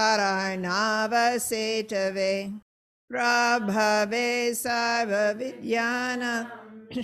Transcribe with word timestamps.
प्रभवे 3.10 4.30
सर्वविद्यान 4.62 6.24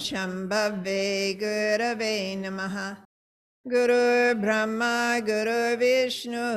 शम्भवे 0.07 1.05
गुरवे 1.43 2.15
नमः 2.45 2.79
गुरुर्ब्रह्मा 3.67 4.95
गुरुर्विष्णु 5.29 6.49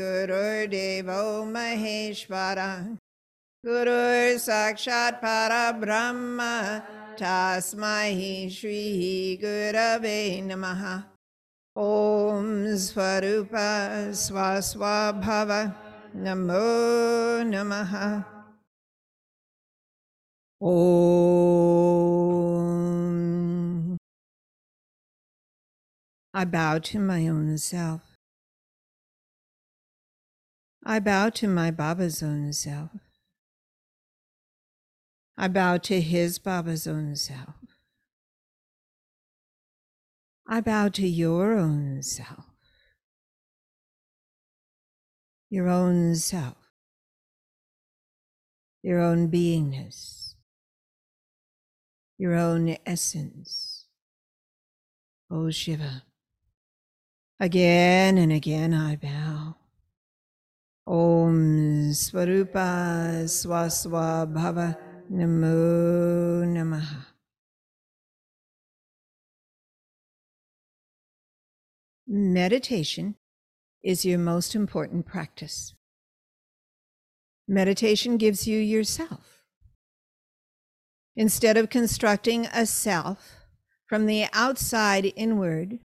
गुरुर्देवो 0.00 1.22
महेश्वरः 1.52 2.82
Guru 3.64 4.34
Sakshat 4.42 5.22
Parabrahma 5.22 6.82
Tasmai 7.16 8.50
Shri 8.50 9.38
Gurave 9.40 10.42
Namaha 10.42 11.04
Om 11.76 12.64
Swarupa 12.74 14.10
Swaswabhava 14.10 15.76
Namo 16.16 17.44
Namaha 17.46 18.24
Om 20.60 22.02
I 26.34 26.44
bow 26.44 26.78
to 26.80 26.98
my 26.98 27.28
own 27.28 27.56
self. 27.58 28.00
I 30.84 30.98
bow 30.98 31.30
to 31.30 31.46
my 31.46 31.70
Baba's 31.70 32.24
own 32.24 32.52
self. 32.52 32.90
I 35.36 35.48
bow 35.48 35.78
to 35.78 36.00
his 36.00 36.38
Baba's 36.38 36.86
own 36.86 37.16
self. 37.16 37.54
I 40.46 40.60
bow 40.60 40.88
to 40.88 41.08
your 41.08 41.56
own 41.56 42.02
self. 42.02 42.44
Your 45.48 45.68
own 45.68 46.16
self. 46.16 46.56
Your 48.82 49.00
own 49.00 49.30
beingness. 49.30 50.34
Your 52.18 52.34
own 52.34 52.76
essence. 52.84 53.86
O 55.30 55.50
Shiva. 55.50 56.02
Again 57.40 58.18
and 58.18 58.32
again 58.32 58.74
I 58.74 58.96
bow. 58.96 59.56
Om 60.86 61.90
Swarupa 61.92 63.24
Swaswa 63.24 64.30
Bhava 64.30 64.91
Namo 65.10 66.44
Namaha. 66.44 67.06
Meditation 72.06 73.16
is 73.82 74.04
your 74.04 74.18
most 74.18 74.54
important 74.54 75.06
practice. 75.06 75.74
Meditation 77.48 78.16
gives 78.16 78.46
you 78.46 78.58
yourself. 78.58 79.42
Instead 81.16 81.56
of 81.56 81.68
constructing 81.68 82.46
a 82.46 82.64
self 82.64 83.46
from 83.86 84.06
the 84.06 84.26
outside 84.32 85.12
inward, 85.16 85.78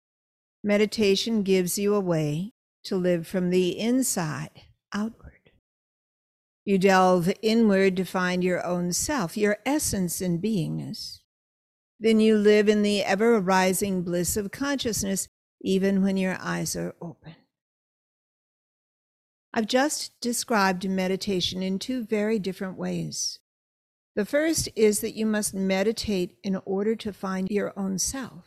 meditation 0.63 1.43
gives 1.43 1.77
you 1.77 1.93
a 1.95 1.99
way 1.99 2.51
to 2.83 2.95
live 2.95 3.27
from 3.27 3.49
the 3.49 3.77
inside 3.77 4.61
outward. 4.93 5.26
You 6.67 6.77
delve 6.77 7.31
inward 7.41 7.95
to 7.95 8.03
find 8.03 8.43
your 8.43 8.61
own 8.65 8.91
self, 8.91 9.37
your 9.37 9.57
essence 9.65 10.19
and 10.19 10.43
beingness. 10.43 11.19
Then 11.97 12.19
you 12.19 12.37
live 12.37 12.67
in 12.67 12.81
the 12.81 13.05
ever 13.05 13.37
arising 13.37 14.01
bliss 14.01 14.35
of 14.35 14.51
consciousness, 14.51 15.29
even 15.61 16.03
when 16.03 16.17
your 16.17 16.35
eyes 16.41 16.75
are 16.75 16.93
open. 17.01 17.35
I've 19.53 19.67
just 19.67 20.19
described 20.19 20.89
meditation 20.89 21.63
in 21.63 21.79
two 21.79 22.03
very 22.03 22.37
different 22.37 22.77
ways. 22.77 23.39
The 24.17 24.25
first 24.25 24.67
is 24.75 24.99
that 24.99 25.15
you 25.15 25.25
must 25.25 25.53
meditate 25.53 26.35
in 26.43 26.57
order 26.65 26.97
to 26.97 27.13
find 27.13 27.49
your 27.49 27.71
own 27.79 27.97
self. 27.97 28.43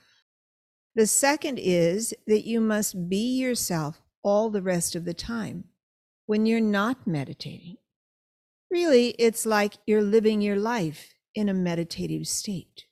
The 0.94 1.06
second 1.06 1.58
is 1.58 2.12
that 2.26 2.46
you 2.46 2.60
must 2.60 3.08
be 3.08 3.38
yourself 3.38 4.02
all 4.22 4.50
the 4.50 4.60
rest 4.60 4.94
of 4.94 5.06
the 5.06 5.14
time 5.14 5.64
when 6.26 6.44
you're 6.44 6.60
not 6.60 7.06
meditating. 7.06 7.78
Really, 8.70 9.08
it's 9.18 9.44
like 9.44 9.78
you're 9.86 10.02
living 10.02 10.40
your 10.40 10.56
life 10.56 11.14
in 11.34 11.48
a 11.48 11.54
meditative 11.54 12.28
state. 12.28 12.84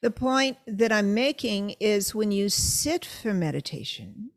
The 0.00 0.10
point 0.10 0.56
that 0.66 0.90
I'm 0.90 1.12
making 1.12 1.74
is 1.78 2.14
when 2.14 2.32
you 2.32 2.48
sit 2.48 3.04
for 3.04 3.34
meditation, 3.34 4.30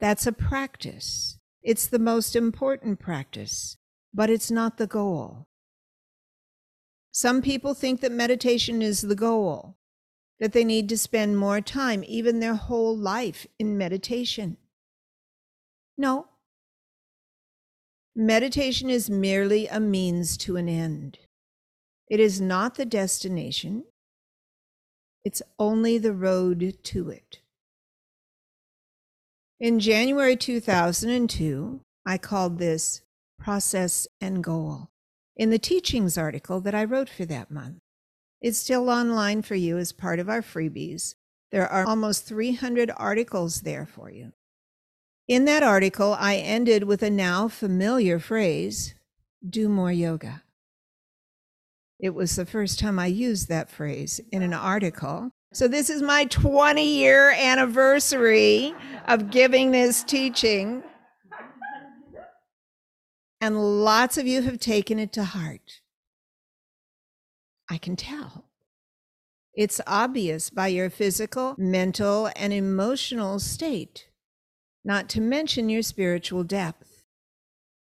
that's 0.00 0.26
a 0.26 0.32
practice. 0.32 1.38
It's 1.62 1.86
the 1.86 2.00
most 2.00 2.34
important 2.34 2.98
practice, 2.98 3.76
but 4.12 4.30
it's 4.30 4.50
not 4.50 4.78
the 4.78 4.86
goal. 4.88 5.46
Some 7.12 7.42
people 7.42 7.74
think 7.74 8.00
that 8.00 8.12
meditation 8.12 8.82
is 8.82 9.02
the 9.02 9.14
goal, 9.14 9.76
that 10.40 10.52
they 10.52 10.64
need 10.64 10.88
to 10.88 10.98
spend 10.98 11.38
more 11.38 11.60
time, 11.60 12.04
even 12.06 12.40
their 12.40 12.54
whole 12.54 12.96
life, 12.96 13.46
in 13.58 13.78
meditation. 13.78 14.56
No, 15.96 16.26
Meditation 18.20 18.90
is 18.90 19.08
merely 19.08 19.68
a 19.68 19.78
means 19.78 20.36
to 20.36 20.56
an 20.56 20.68
end. 20.68 21.20
It 22.10 22.18
is 22.18 22.40
not 22.40 22.74
the 22.74 22.84
destination, 22.84 23.84
it's 25.24 25.40
only 25.56 25.98
the 25.98 26.12
road 26.12 26.78
to 26.82 27.10
it. 27.10 27.38
In 29.60 29.78
January 29.78 30.34
2002, 30.34 31.80
I 32.04 32.18
called 32.18 32.58
this 32.58 33.02
Process 33.38 34.08
and 34.20 34.42
Goal 34.42 34.88
in 35.36 35.50
the 35.50 35.58
teachings 35.60 36.18
article 36.18 36.60
that 36.62 36.74
I 36.74 36.82
wrote 36.82 37.08
for 37.08 37.24
that 37.26 37.52
month. 37.52 37.78
It's 38.40 38.58
still 38.58 38.90
online 38.90 39.42
for 39.42 39.54
you 39.54 39.78
as 39.78 39.92
part 39.92 40.18
of 40.18 40.28
our 40.28 40.42
freebies. 40.42 41.14
There 41.52 41.68
are 41.68 41.86
almost 41.86 42.26
300 42.26 42.90
articles 42.96 43.60
there 43.60 43.86
for 43.86 44.10
you. 44.10 44.32
In 45.28 45.44
that 45.44 45.62
article, 45.62 46.16
I 46.18 46.36
ended 46.36 46.84
with 46.84 47.02
a 47.02 47.10
now 47.10 47.48
familiar 47.48 48.18
phrase 48.18 48.94
do 49.46 49.68
more 49.68 49.92
yoga. 49.92 50.42
It 52.00 52.14
was 52.14 52.34
the 52.34 52.46
first 52.46 52.78
time 52.78 52.98
I 52.98 53.06
used 53.06 53.48
that 53.48 53.70
phrase 53.70 54.20
in 54.32 54.42
an 54.42 54.54
article. 54.54 55.30
So, 55.52 55.68
this 55.68 55.90
is 55.90 56.00
my 56.00 56.24
20 56.26 56.82
year 56.82 57.30
anniversary 57.30 58.74
of 59.06 59.30
giving 59.30 59.70
this 59.70 60.02
teaching. 60.02 60.82
And 63.40 63.84
lots 63.84 64.16
of 64.18 64.26
you 64.26 64.42
have 64.42 64.58
taken 64.58 64.98
it 64.98 65.12
to 65.12 65.24
heart. 65.24 65.80
I 67.70 67.78
can 67.78 67.96
tell. 67.96 68.46
It's 69.54 69.80
obvious 69.86 70.50
by 70.50 70.68
your 70.68 70.88
physical, 70.88 71.54
mental, 71.58 72.30
and 72.36 72.52
emotional 72.52 73.38
state, 73.38 74.07
not 74.88 75.06
to 75.10 75.20
mention 75.20 75.68
your 75.68 75.82
spiritual 75.82 76.42
depth. 76.42 77.02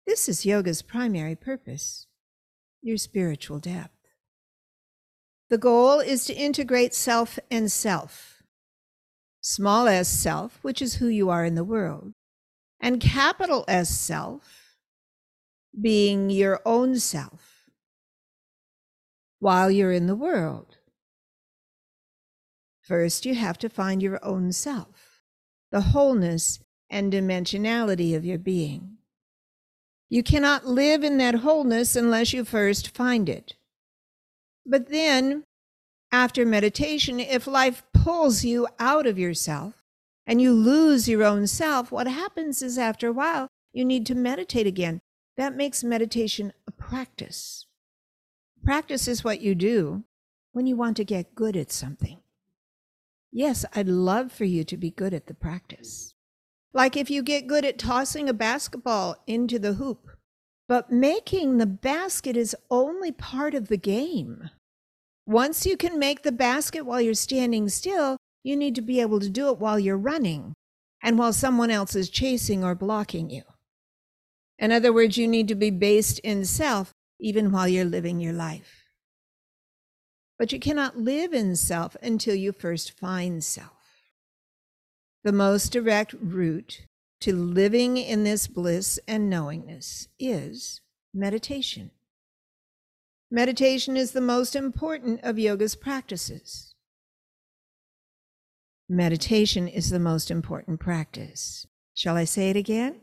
This 0.08 0.28
is 0.28 0.48
yoga's 0.48 0.82
primary 0.82 1.36
purpose 1.36 2.08
your 2.82 2.98
spiritual 2.98 3.60
depth. 3.60 3.94
The 5.50 5.60
goal 5.60 6.00
is 6.00 6.26
to 6.26 6.34
integrate 6.34 6.96
self 6.96 7.38
and 7.52 7.72
self. 7.72 8.42
Small 9.42 9.88
s 9.88 10.08
self, 10.08 10.58
which 10.64 10.82
is 10.82 10.96
who 10.96 11.08
you 11.08 11.30
are 11.30 11.46
in 11.46 11.54
the 11.54 11.64
world, 11.64 12.14
and 12.80 13.00
capital 13.00 13.64
S 13.68 13.90
self, 13.90 14.78
being 15.80 16.32
your 16.32 16.62
own 16.66 16.98
self 16.98 17.70
while 19.40 19.70
you're 19.70 19.92
in 19.92 20.08
the 20.08 20.16
world. 20.16 20.78
First, 22.82 23.26
you 23.26 23.36
have 23.36 23.60
to 23.60 23.70
find 23.70 24.02
your 24.02 24.20
own 24.24 24.52
self, 24.52 25.22
the 25.72 25.82
wholeness 25.82 26.60
and 26.90 27.12
dimensionality 27.12 28.16
of 28.16 28.26
your 28.26 28.38
being. 28.38 28.98
You 30.10 30.24
cannot 30.24 30.66
live 30.66 31.04
in 31.04 31.18
that 31.18 31.36
wholeness 31.36 31.96
unless 31.96 32.34
you 32.34 32.46
first 32.46 32.96
find 32.96 33.28
it. 33.28 33.56
But 34.66 34.90
then, 34.90 35.44
after 36.12 36.46
meditation, 36.46 37.20
if 37.20 37.48
life 37.48 37.84
pulls 37.94 38.44
you 38.44 38.68
out 38.80 39.06
of 39.06 39.20
yourself 39.20 39.74
and 40.26 40.42
you 40.42 40.54
lose 40.54 41.10
your 41.10 41.24
own 41.24 41.48
self, 41.48 41.92
what 41.92 42.08
happens 42.08 42.62
is 42.62 42.78
after 42.78 43.08
a 43.08 43.14
while, 43.14 43.48
you 43.74 43.84
need 43.84 44.06
to 44.08 44.16
meditate 44.16 44.68
again. 44.68 45.02
That 45.36 45.56
makes 45.56 45.84
meditation 45.84 46.54
a 46.68 46.72
practice. 46.72 47.66
Practice 48.64 49.08
is 49.08 49.24
what 49.24 49.42
you 49.42 49.56
do 49.56 50.04
when 50.52 50.68
you 50.68 50.76
want 50.76 50.98
to 50.98 51.06
get 51.06 51.36
good 51.36 51.56
at 51.56 51.72
something. 51.72 52.20
Yes, 53.32 53.66
I'd 53.76 53.88
love 53.88 54.32
for 54.32 54.46
you 54.46 54.64
to 54.64 54.78
be 54.78 54.90
good 54.90 55.14
at 55.14 55.28
the 55.28 55.34
practice. 55.34 56.16
Like 56.74 56.96
if 56.96 57.10
you 57.10 57.24
get 57.24 57.48
good 57.48 57.66
at 57.66 57.78
tossing 57.80 58.30
a 58.30 58.34
basketball 58.34 59.16
into 59.26 59.58
the 59.58 59.74
hoop, 59.74 60.10
but 60.68 60.92
making 60.92 61.58
the 61.58 61.66
basket 61.66 62.36
is 62.36 62.56
only 62.70 63.12
part 63.12 63.56
of 63.56 63.68
the 63.68 63.78
game. 63.78 64.50
Once 65.26 65.66
you 65.66 65.78
can 65.78 65.98
make 65.98 66.24
the 66.24 66.32
basket 66.32 66.86
while 66.86 67.02
you're 67.02 67.14
standing 67.14 67.70
still, 67.70 68.18
you 68.44 68.56
need 68.56 68.76
to 68.76 68.82
be 68.82 69.02
able 69.02 69.20
to 69.20 69.30
do 69.30 69.50
it 69.50 69.60
while 69.60 69.80
you're 69.80 69.98
running 69.98 70.54
and 71.02 71.18
while 71.18 71.34
someone 71.34 71.72
else 71.72 71.96
is 71.96 72.10
chasing 72.10 72.64
or 72.64 72.76
blocking 72.76 73.30
you. 73.30 73.44
In 74.60 74.72
other 74.72 74.92
words, 74.92 75.18
you 75.18 75.28
need 75.28 75.48
to 75.50 75.56
be 75.56 75.70
based 75.70 76.20
in 76.20 76.46
self 76.46 76.92
even 77.20 77.52
while 77.52 77.68
you're 77.68 77.86
living 77.86 78.20
your 78.20 78.34
life. 78.34 78.86
But 80.38 80.52
you 80.52 80.60
cannot 80.60 80.98
live 80.98 81.34
in 81.34 81.56
self 81.56 81.96
until 82.02 82.36
you 82.36 82.52
first 82.52 82.98
find 82.98 83.44
self. 83.44 83.77
The 85.28 85.34
most 85.34 85.74
direct 85.74 86.16
route 86.22 86.86
to 87.20 87.36
living 87.36 87.98
in 87.98 88.24
this 88.24 88.48
bliss 88.48 88.98
and 89.10 89.30
knowingness 89.30 90.08
is 90.18 90.80
meditation. 91.14 91.92
Meditation 93.30 93.98
is 93.98 94.14
the 94.14 94.22
most 94.22 94.56
important 94.56 95.20
of 95.24 95.38
yoga's 95.38 95.76
practices. 95.76 96.76
Meditation 98.88 99.68
is 99.68 99.90
the 99.90 100.00
most 100.00 100.32
important 100.32 100.80
practice. 100.80 101.68
Shall 101.94 102.16
I 102.16 102.24
say 102.24 102.50
it 102.50 102.56
again? 102.56 103.02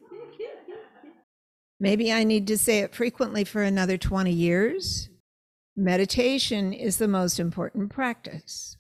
Maybe 1.78 2.10
I 2.10 2.24
need 2.24 2.46
to 2.46 2.56
say 2.56 2.78
it 2.78 2.94
frequently 2.94 3.44
for 3.44 3.62
another 3.62 3.98
20 3.98 4.32
years. 4.32 5.10
Meditation 5.76 6.72
is 6.72 6.96
the 6.96 7.06
most 7.06 7.38
important 7.38 7.90
practice. 7.90 8.78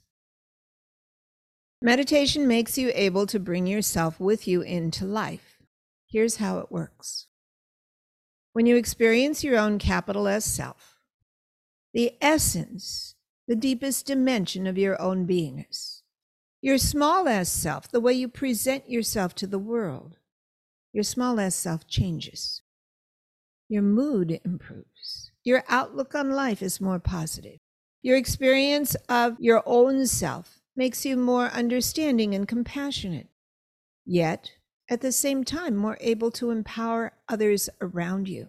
Meditation 1.84 2.48
makes 2.48 2.78
you 2.78 2.90
able 2.94 3.26
to 3.26 3.38
bring 3.38 3.66
yourself 3.66 4.18
with 4.18 4.48
you 4.48 4.62
into 4.62 5.04
life. 5.04 5.58
Here's 6.06 6.36
how 6.36 6.58
it 6.60 6.72
works. 6.72 7.26
When 8.54 8.64
you 8.64 8.76
experience 8.76 9.44
your 9.44 9.58
own 9.58 9.78
capital 9.78 10.26
S 10.26 10.46
self, 10.46 10.96
the 11.92 12.14
essence, 12.22 13.16
the 13.46 13.54
deepest 13.54 14.06
dimension 14.06 14.66
of 14.66 14.78
your 14.78 14.98
own 14.98 15.26
beingness. 15.26 16.00
Your 16.62 16.78
small 16.78 17.28
s 17.28 17.52
self, 17.52 17.90
the 17.90 18.00
way 18.00 18.14
you 18.14 18.28
present 18.28 18.88
yourself 18.88 19.34
to 19.34 19.46
the 19.46 19.58
world, 19.58 20.16
your 20.94 21.04
small 21.04 21.38
s 21.38 21.54
self 21.54 21.86
changes. 21.86 22.62
Your 23.68 23.82
mood 23.82 24.40
improves. 24.42 25.32
Your 25.44 25.62
outlook 25.68 26.14
on 26.14 26.30
life 26.30 26.62
is 26.62 26.80
more 26.80 26.98
positive. 26.98 27.58
Your 28.00 28.16
experience 28.16 28.96
of 29.06 29.36
your 29.38 29.62
own 29.66 30.06
self 30.06 30.62
makes 30.76 31.04
you 31.04 31.16
more 31.16 31.46
understanding 31.46 32.34
and 32.34 32.48
compassionate, 32.48 33.28
yet 34.04 34.52
at 34.90 35.00
the 35.00 35.12
same 35.12 35.44
time 35.44 35.76
more 35.76 35.96
able 36.00 36.30
to 36.30 36.50
empower 36.50 37.12
others 37.28 37.70
around 37.80 38.28
you 38.28 38.48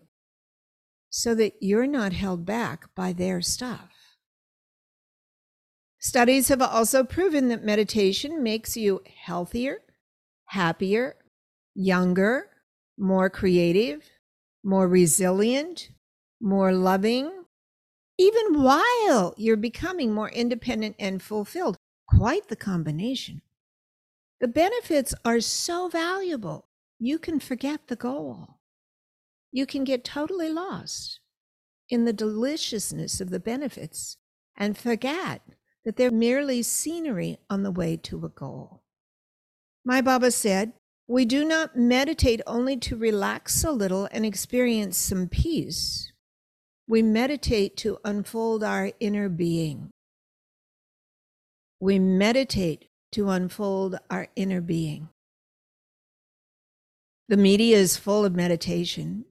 so 1.09 1.33
that 1.33 1.53
you're 1.61 1.87
not 1.87 2.11
held 2.11 2.45
back 2.45 2.93
by 2.93 3.13
their 3.13 3.41
stuff. 3.41 3.89
Studies 5.97 6.49
have 6.49 6.61
also 6.61 7.03
proven 7.03 7.47
that 7.47 7.63
meditation 7.63 8.43
makes 8.43 8.75
you 8.75 9.01
healthier, 9.23 9.79
happier, 10.47 11.15
younger, 11.73 12.47
more 12.97 13.29
creative, 13.29 14.03
more 14.63 14.87
resilient, 14.87 15.89
more 16.41 16.73
loving, 16.73 17.31
even 18.17 18.61
while 18.61 19.33
you're 19.37 19.57
becoming 19.57 20.13
more 20.13 20.29
independent 20.29 20.95
and 20.99 21.23
fulfilled. 21.23 21.77
Quite 22.17 22.47
the 22.47 22.55
combination. 22.55 23.41
The 24.39 24.47
benefits 24.47 25.13
are 25.23 25.39
so 25.39 25.87
valuable, 25.87 26.67
you 26.99 27.19
can 27.19 27.39
forget 27.39 27.87
the 27.87 27.95
goal 27.95 28.55
you 29.55 29.65
can 29.65 29.85
get 29.85 30.03
totally 30.03 30.49
lost 30.49 31.21
in 31.87 32.03
the 32.03 32.11
deliciousness 32.11 33.21
of 33.21 33.29
the 33.29 33.39
benefits 33.39 34.17
and 34.57 34.77
forget 34.77 35.41
that 35.85 35.95
they're 35.95 36.11
merely 36.11 36.61
scenery 36.61 37.37
on 37.49 37.63
the 37.63 37.71
way 37.71 37.95
to 37.95 38.25
a 38.25 38.29
goal. 38.29 38.83
My 39.85 40.01
Baba 40.01 40.29
said, 40.31 40.73
We 41.07 41.23
do 41.23 41.45
not 41.45 41.77
meditate 41.77 42.41
only 42.45 42.75
to 42.79 42.97
relax 42.97 43.63
a 43.63 43.71
little 43.71 44.09
and 44.11 44.25
experience 44.25 44.97
some 44.97 45.29
peace. 45.29 46.11
We 46.85 47.01
meditate 47.01 47.77
to 47.77 47.99
unfold 48.03 48.61
our 48.61 48.91
inner 48.99 49.29
being. 49.29 49.91
We 51.79 51.99
meditate 51.99 52.89
to 53.11 53.29
unfold 53.29 53.97
our 54.09 54.27
inner 54.35 54.61
being. 54.61 55.09
The 57.27 57.37
media 57.37 57.77
is 57.77 57.97
full 57.97 58.25
of 58.25 58.35
meditation, 58.35 59.25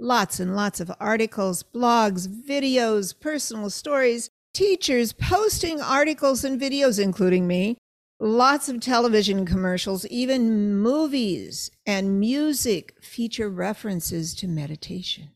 Lots 0.00 0.38
and 0.38 0.54
lots 0.54 0.78
of 0.78 0.92
articles, 1.00 1.64
blogs, 1.64 2.28
videos, 2.28 3.18
personal 3.18 3.68
stories, 3.68 4.30
teachers 4.54 5.12
posting 5.12 5.80
articles 5.80 6.44
and 6.44 6.60
videos, 6.60 7.02
including 7.02 7.48
me, 7.48 7.78
lots 8.20 8.68
of 8.68 8.78
television 8.78 9.44
commercials, 9.44 10.06
even 10.06 10.78
movies 10.78 11.72
and 11.84 12.20
music 12.20 12.94
feature 13.02 13.50
references 13.50 14.36
to 14.36 14.46
meditation. 14.46 15.30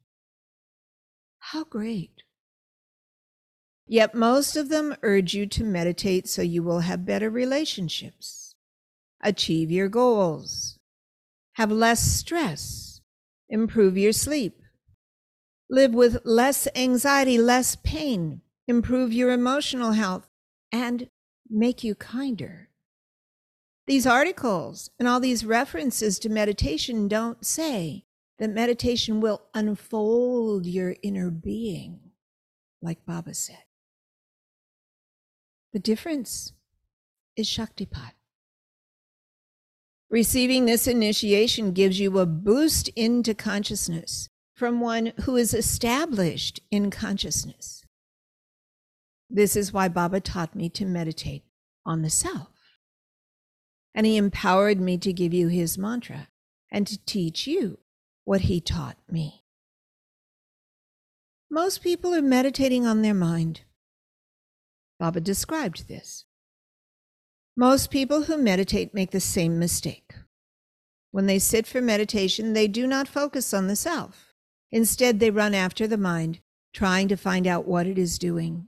How 1.41 1.65
great! 1.65 2.12
Yet 3.87 4.15
most 4.15 4.57
of 4.57 4.69
them 4.69 4.97
urge 5.03 5.35
you 5.35 5.47
to 5.47 5.65
meditate 5.65 6.29
so 6.29 6.43
you 6.43 6.63
will 6.63 6.81
have 6.81 7.05
better 7.05 7.29
relationships, 7.29 8.55
achieve 9.23 9.71
your 9.71 9.89
goals, 9.89 10.79
have 11.55 11.71
less 11.71 12.01
stress 12.01 12.93
improve 13.53 13.99
your 13.99 14.13
sleep, 14.13 14.63
live 15.69 15.93
with 15.93 16.19
less 16.25 16.67
anxiety, 16.75 17.37
less 17.37 17.77
pain, 17.77 18.41
improve 18.67 19.13
your 19.13 19.31
emotional 19.31 19.93
health, 19.93 20.27
and 20.73 21.09
make 21.51 21.85
you 21.85 21.95
kinder. 21.95 22.71
These 23.87 24.07
articles 24.07 24.91
and 24.99 25.07
all 25.07 25.21
these 25.21 25.45
references 25.45 26.19
to 26.21 26.31
meditation 26.31 27.09
don't 27.09 27.45
say 27.45 28.07
that 28.39 28.49
meditation 28.49 29.21
will 29.21 29.43
unfold 29.53 30.65
your 30.65 30.97
inner 31.03 31.31
being, 31.31 32.01
like 32.81 33.05
Baba 33.05 33.35
said. 33.35 33.65
The 35.73 35.79
difference 35.79 36.53
is 37.35 37.49
Shaktipat. 37.49 38.13
Receiving 40.11 40.67
this 40.67 40.87
initiation 40.87 41.73
gives 41.73 41.99
you 41.99 42.19
a 42.19 42.27
boost 42.27 42.89
into 42.89 43.35
consciousness 43.35 44.29
from 44.55 44.81
one 44.81 45.15
who 45.23 45.37
is 45.37 45.55
established 45.55 46.61
in 46.71 46.91
consciousness. 46.91 47.87
This 49.31 49.57
is 49.57 49.73
why 49.73 49.89
Baba 49.89 50.21
taught 50.21 50.55
me 50.55 50.69
to 50.69 50.85
meditate 50.85 51.45
on 51.87 52.03
the 52.03 52.11
self. 52.11 52.51
And 53.95 54.05
he 54.05 54.19
empowered 54.19 54.79
me 54.79 54.99
to 54.99 55.13
give 55.13 55.33
you 55.33 55.49
his 55.49 55.79
mantra 55.79 56.29
and 56.71 56.87
to 56.87 57.03
teach 57.07 57.47
you 57.47 57.79
what 58.25 58.43
he 58.43 58.61
taught 58.61 58.99
me. 59.11 59.45
Most 61.51 61.83
people 61.83 62.15
are 62.15 62.23
meditating 62.23 62.87
on 62.87 63.01
their 63.01 63.15
mind. 63.15 63.63
Baba 65.03 65.21
described 65.21 65.89
this. 65.89 66.27
Most 67.57 67.91
people 67.91 68.23
who 68.23 68.37
meditate 68.37 68.95
make 68.95 69.11
the 69.11 69.19
same 69.19 69.59
mistake. 69.59 70.15
When 71.11 71.27
they 71.27 71.41
sit 71.41 71.67
for 71.67 71.81
meditation, 71.81 72.53
they 72.53 72.69
do 72.69 72.87
not 72.87 73.09
focus 73.09 73.53
on 73.53 73.67
the 73.67 73.75
self. 73.75 74.33
Instead, 74.71 75.19
they 75.19 75.31
run 75.31 75.55
after 75.55 75.89
the 75.89 75.97
mind, 75.97 76.39
trying 76.73 77.09
to 77.09 77.17
find 77.17 77.49
out 77.49 77.67
what 77.67 77.89
it 77.89 77.99
is 77.99 78.17
doing. 78.17 78.69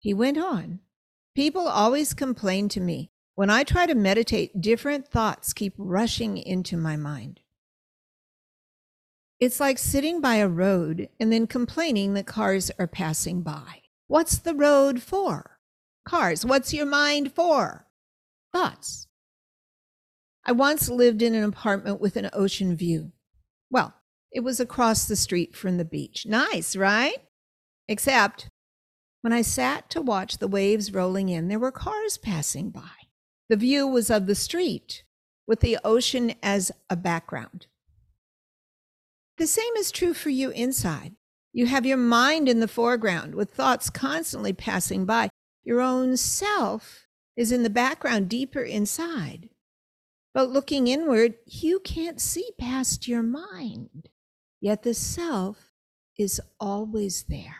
He 0.00 0.12
went 0.12 0.36
on. 0.36 0.80
People 1.34 1.66
always 1.66 2.12
complain 2.12 2.68
to 2.68 2.80
me. 2.80 3.10
When 3.36 3.48
I 3.48 3.64
try 3.64 3.86
to 3.86 3.94
meditate, 3.94 4.60
different 4.60 5.08
thoughts 5.08 5.54
keep 5.54 5.72
rushing 5.78 6.36
into 6.36 6.76
my 6.76 6.96
mind. 6.96 7.40
It's 9.40 9.60
like 9.60 9.78
sitting 9.78 10.20
by 10.20 10.34
a 10.34 10.46
road 10.46 11.08
and 11.18 11.32
then 11.32 11.46
complaining 11.46 12.12
that 12.12 12.26
cars 12.26 12.70
are 12.78 12.86
passing 12.86 13.40
by. 13.40 13.83
What's 14.06 14.38
the 14.38 14.54
road 14.54 15.02
for? 15.02 15.58
Cars. 16.04 16.44
What's 16.44 16.74
your 16.74 16.86
mind 16.86 17.32
for? 17.32 17.86
Thoughts. 18.52 19.06
I 20.44 20.52
once 20.52 20.90
lived 20.90 21.22
in 21.22 21.34
an 21.34 21.44
apartment 21.44 22.00
with 22.00 22.16
an 22.16 22.28
ocean 22.32 22.76
view. 22.76 23.12
Well, 23.70 23.94
it 24.30 24.40
was 24.40 24.60
across 24.60 25.06
the 25.06 25.16
street 25.16 25.56
from 25.56 25.78
the 25.78 25.84
beach. 25.84 26.26
Nice, 26.26 26.76
right? 26.76 27.16
Except 27.88 28.48
when 29.22 29.32
I 29.32 29.42
sat 29.42 29.88
to 29.90 30.02
watch 30.02 30.38
the 30.38 30.48
waves 30.48 30.92
rolling 30.92 31.30
in, 31.30 31.48
there 31.48 31.58
were 31.58 31.72
cars 31.72 32.18
passing 32.18 32.70
by. 32.70 32.90
The 33.48 33.56
view 33.56 33.86
was 33.86 34.10
of 34.10 34.26
the 34.26 34.34
street 34.34 35.04
with 35.46 35.60
the 35.60 35.78
ocean 35.84 36.34
as 36.42 36.70
a 36.90 36.96
background. 36.96 37.66
The 39.38 39.46
same 39.46 39.74
is 39.76 39.90
true 39.90 40.14
for 40.14 40.30
you 40.30 40.50
inside. 40.50 41.14
You 41.56 41.66
have 41.66 41.86
your 41.86 41.96
mind 41.96 42.48
in 42.48 42.58
the 42.58 42.66
foreground 42.66 43.36
with 43.36 43.54
thoughts 43.54 43.88
constantly 43.88 44.52
passing 44.52 45.06
by. 45.06 45.28
Your 45.62 45.80
own 45.80 46.16
self 46.16 47.06
is 47.36 47.52
in 47.52 47.62
the 47.62 47.70
background 47.70 48.28
deeper 48.28 48.62
inside. 48.62 49.50
But 50.34 50.50
looking 50.50 50.88
inward, 50.88 51.34
you 51.46 51.78
can't 51.78 52.20
see 52.20 52.50
past 52.58 53.06
your 53.06 53.22
mind. 53.22 54.08
Yet 54.60 54.82
the 54.82 54.94
self 54.94 55.70
is 56.18 56.40
always 56.58 57.22
there. 57.28 57.56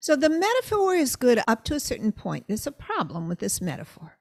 So 0.00 0.16
the 0.16 0.28
metaphor 0.28 0.96
is 0.96 1.14
good 1.14 1.40
up 1.46 1.62
to 1.66 1.74
a 1.74 1.80
certain 1.80 2.10
point. 2.10 2.46
There's 2.48 2.66
a 2.66 2.72
problem 2.72 3.28
with 3.28 3.38
this 3.38 3.60
metaphor. 3.60 4.18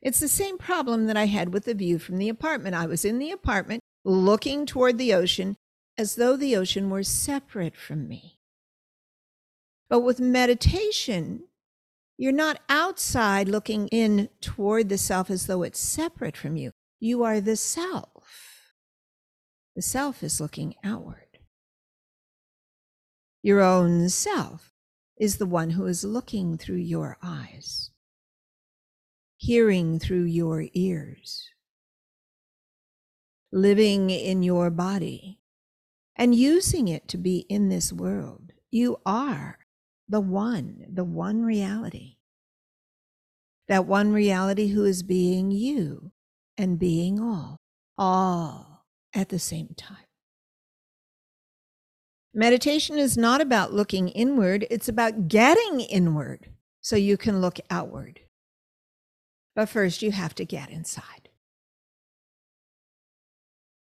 It's 0.00 0.20
the 0.20 0.28
same 0.28 0.56
problem 0.56 1.08
that 1.08 1.16
I 1.18 1.26
had 1.26 1.52
with 1.52 1.66
the 1.66 1.74
view 1.74 1.98
from 1.98 2.16
the 2.16 2.30
apartment. 2.30 2.74
I 2.74 2.86
was 2.86 3.04
in 3.04 3.18
the 3.18 3.32
apartment 3.32 3.82
looking 4.02 4.64
toward 4.64 4.96
the 4.96 5.12
ocean 5.12 5.58
as 6.00 6.14
though 6.14 6.34
the 6.34 6.56
ocean 6.56 6.88
were 6.88 7.02
separate 7.02 7.76
from 7.76 8.08
me. 8.08 8.38
But 9.90 10.00
with 10.00 10.18
meditation, 10.18 11.42
you're 12.16 12.32
not 12.32 12.58
outside 12.70 13.50
looking 13.50 13.86
in 13.88 14.30
toward 14.40 14.88
the 14.88 14.96
self 14.96 15.28
as 15.28 15.46
though 15.46 15.62
it's 15.62 15.78
separate 15.78 16.38
from 16.38 16.56
you. 16.56 16.70
You 17.00 17.22
are 17.22 17.38
the 17.38 17.54
self. 17.54 18.72
The 19.76 19.82
self 19.82 20.22
is 20.22 20.40
looking 20.40 20.74
outward. 20.82 21.38
Your 23.42 23.60
own 23.60 24.08
self 24.08 24.72
is 25.18 25.36
the 25.36 25.44
one 25.44 25.68
who 25.68 25.84
is 25.84 26.02
looking 26.02 26.56
through 26.56 26.76
your 26.76 27.18
eyes, 27.22 27.90
hearing 29.36 29.98
through 29.98 30.24
your 30.24 30.64
ears, 30.72 31.46
living 33.52 34.08
in 34.08 34.42
your 34.42 34.70
body, 34.70 35.39
and 36.20 36.34
using 36.34 36.86
it 36.86 37.08
to 37.08 37.16
be 37.16 37.46
in 37.48 37.70
this 37.70 37.94
world. 37.94 38.52
You 38.70 38.98
are 39.06 39.58
the 40.06 40.20
one, 40.20 40.84
the 40.86 41.02
one 41.02 41.42
reality. 41.42 42.16
That 43.68 43.86
one 43.86 44.12
reality 44.12 44.68
who 44.68 44.84
is 44.84 45.02
being 45.02 45.50
you 45.50 46.12
and 46.58 46.78
being 46.78 47.18
all, 47.18 47.56
all 47.96 48.84
at 49.14 49.30
the 49.30 49.38
same 49.38 49.70
time. 49.78 49.96
Meditation 52.34 52.98
is 52.98 53.16
not 53.16 53.40
about 53.40 53.72
looking 53.72 54.08
inward, 54.08 54.66
it's 54.70 54.88
about 54.88 55.28
getting 55.28 55.80
inward 55.80 56.50
so 56.82 56.96
you 56.96 57.16
can 57.16 57.40
look 57.40 57.58
outward. 57.70 58.20
But 59.56 59.70
first, 59.70 60.02
you 60.02 60.12
have 60.12 60.34
to 60.34 60.44
get 60.44 60.70
inside. 60.70 61.19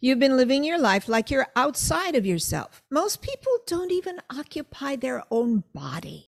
You've 0.03 0.19
been 0.19 0.35
living 0.35 0.65
your 0.65 0.79
life 0.79 1.07
like 1.07 1.31
you're 1.31 1.47
outside 1.55 2.17
of 2.17 2.25
yourself. 2.25 2.83
Most 2.91 3.21
people 3.21 3.59
don't 3.65 3.89
even 3.89 4.19
occupy 4.29 4.97
their 4.97 5.23
own 5.31 5.63
body. 5.73 6.29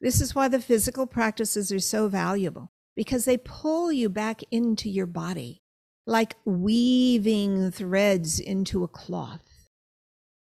This 0.00 0.20
is 0.20 0.34
why 0.34 0.48
the 0.48 0.58
physical 0.58 1.06
practices 1.06 1.70
are 1.70 1.78
so 1.78 2.08
valuable 2.08 2.72
because 2.96 3.26
they 3.26 3.36
pull 3.36 3.92
you 3.92 4.08
back 4.08 4.40
into 4.50 4.90
your 4.90 5.06
body 5.06 5.62
like 6.04 6.34
weaving 6.44 7.70
threads 7.70 8.40
into 8.40 8.82
a 8.82 8.88
cloth. 8.88 9.68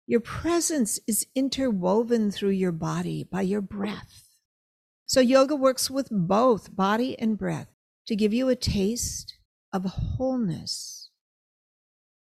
Your 0.06 0.20
presence 0.20 0.98
is 1.06 1.26
interwoven 1.34 2.30
through 2.30 2.56
your 2.56 2.72
body 2.72 3.24
by 3.30 3.42
your 3.42 3.60
breath. 3.60 4.26
So, 5.04 5.20
yoga 5.20 5.54
works 5.54 5.90
with 5.90 6.08
both 6.10 6.74
body 6.74 7.14
and 7.18 7.36
breath 7.36 7.68
to 8.06 8.16
give 8.16 8.32
you 8.32 8.48
a 8.48 8.56
taste 8.56 9.36
of 9.70 9.84
wholeness. 9.84 10.93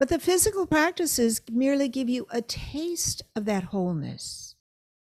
But 0.05 0.11
the 0.11 0.19
physical 0.19 0.67
practices 0.67 1.41
merely 1.51 1.89
give 1.89 2.11
you 2.11 2.27
a 2.29 2.43
taste 2.43 3.23
of 3.35 3.47
that 3.47 3.65
wholeness. 3.65 4.55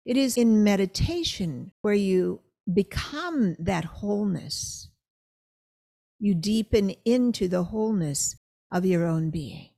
It 0.06 0.16
is 0.16 0.38
in 0.38 0.64
meditation 0.64 1.72
where 1.82 1.92
you 1.92 2.40
become 2.72 3.56
that 3.58 3.84
wholeness. 3.84 4.88
You 6.18 6.34
deepen 6.34 6.94
into 7.04 7.46
the 7.46 7.64
wholeness 7.64 8.36
of 8.72 8.86
your 8.86 9.04
own 9.04 9.28
being 9.28 9.68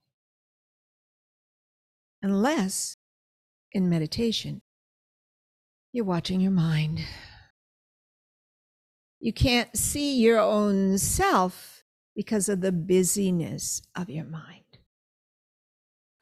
unless 2.23 2.97
in 3.73 3.89
meditation 3.89 4.63
you're 5.93 6.05
watching 6.05 6.41
your 6.41 6.53
mind. 6.53 7.01
You 9.19 9.33
can't 9.33 9.77
see 9.77 10.17
your 10.17 10.39
own 10.39 10.97
self 10.97 11.83
because 12.15 12.49
of 12.49 12.61
the 12.61 12.71
busyness 12.71 13.83
of 13.97 14.09
your 14.09 14.25
mind. 14.25 14.63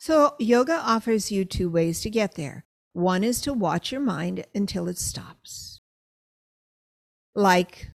So, 0.07 0.37
yoga 0.39 0.75
offers 0.75 1.33
you 1.33 1.45
two 1.45 1.69
ways 1.69 2.01
to 2.03 2.11
get 2.11 2.37
there. 2.37 2.65
One 2.93 3.25
is 3.25 3.41
to 3.41 3.53
watch 3.53 3.91
your 3.91 4.01
mind 4.01 4.47
until 4.55 4.87
it 4.87 4.99
stops. 4.99 5.81
Like 7.35 7.91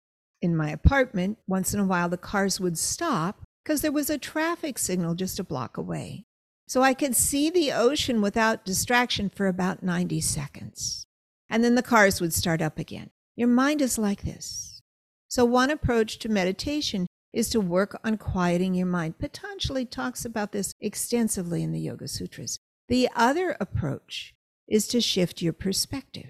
in 0.41 0.55
my 0.55 0.69
apartment, 0.69 1.37
once 1.47 1.73
in 1.73 1.81
a 1.81 1.85
while 1.85 2.07
the 2.07 2.15
cars 2.15 2.61
would 2.61 2.77
stop 2.77 3.41
because 3.61 3.81
there 3.81 3.91
was 3.91 4.09
a 4.09 4.17
traffic 4.17 4.79
signal 4.79 5.15
just 5.15 5.37
a 5.37 5.43
block 5.43 5.75
away. 5.75 6.23
So 6.65 6.81
I 6.81 6.93
could 6.93 7.13
see 7.13 7.49
the 7.49 7.73
ocean 7.73 8.21
without 8.21 8.63
distraction 8.63 9.29
for 9.29 9.47
about 9.47 9.83
90 9.83 10.21
seconds. 10.21 11.03
And 11.49 11.61
then 11.61 11.75
the 11.75 11.83
cars 11.83 12.21
would 12.21 12.33
start 12.33 12.61
up 12.61 12.79
again. 12.79 13.09
Your 13.35 13.49
mind 13.49 13.81
is 13.81 13.97
like 13.97 14.21
this. 14.21 14.81
So, 15.27 15.43
one 15.43 15.69
approach 15.69 16.19
to 16.19 16.29
meditation 16.29 17.05
is 17.33 17.49
to 17.49 17.61
work 17.61 17.99
on 18.03 18.17
quieting 18.17 18.73
your 18.73 18.87
mind. 18.87 19.19
Patanjali 19.19 19.85
talks 19.85 20.25
about 20.25 20.51
this 20.51 20.73
extensively 20.79 21.63
in 21.63 21.71
the 21.71 21.79
Yoga 21.79 22.07
Sutras. 22.07 22.59
The 22.87 23.09
other 23.15 23.57
approach 23.59 24.33
is 24.67 24.87
to 24.89 25.01
shift 25.01 25.41
your 25.41 25.53
perspective. 25.53 26.29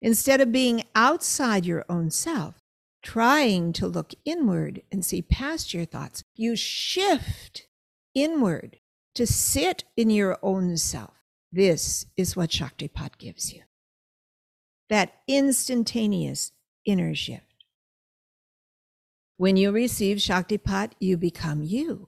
Instead 0.00 0.40
of 0.40 0.52
being 0.52 0.84
outside 0.94 1.64
your 1.64 1.84
own 1.88 2.10
self, 2.10 2.56
trying 3.02 3.72
to 3.72 3.86
look 3.86 4.14
inward 4.24 4.82
and 4.90 5.04
see 5.04 5.22
past 5.22 5.72
your 5.72 5.84
thoughts, 5.84 6.22
you 6.34 6.56
shift 6.56 7.66
inward 8.14 8.78
to 9.14 9.26
sit 9.26 9.84
in 9.96 10.10
your 10.10 10.38
own 10.42 10.76
self. 10.76 11.14
This 11.52 12.06
is 12.16 12.36
what 12.36 12.50
Shaktipat 12.50 13.18
gives 13.18 13.52
you 13.52 13.62
that 14.92 15.22
instantaneous 15.26 16.52
inner 16.84 17.14
shift. 17.14 17.51
When 19.42 19.56
you 19.56 19.72
receive 19.72 20.18
Shaktipat, 20.18 20.92
you 21.00 21.16
become 21.16 21.64
you, 21.64 22.06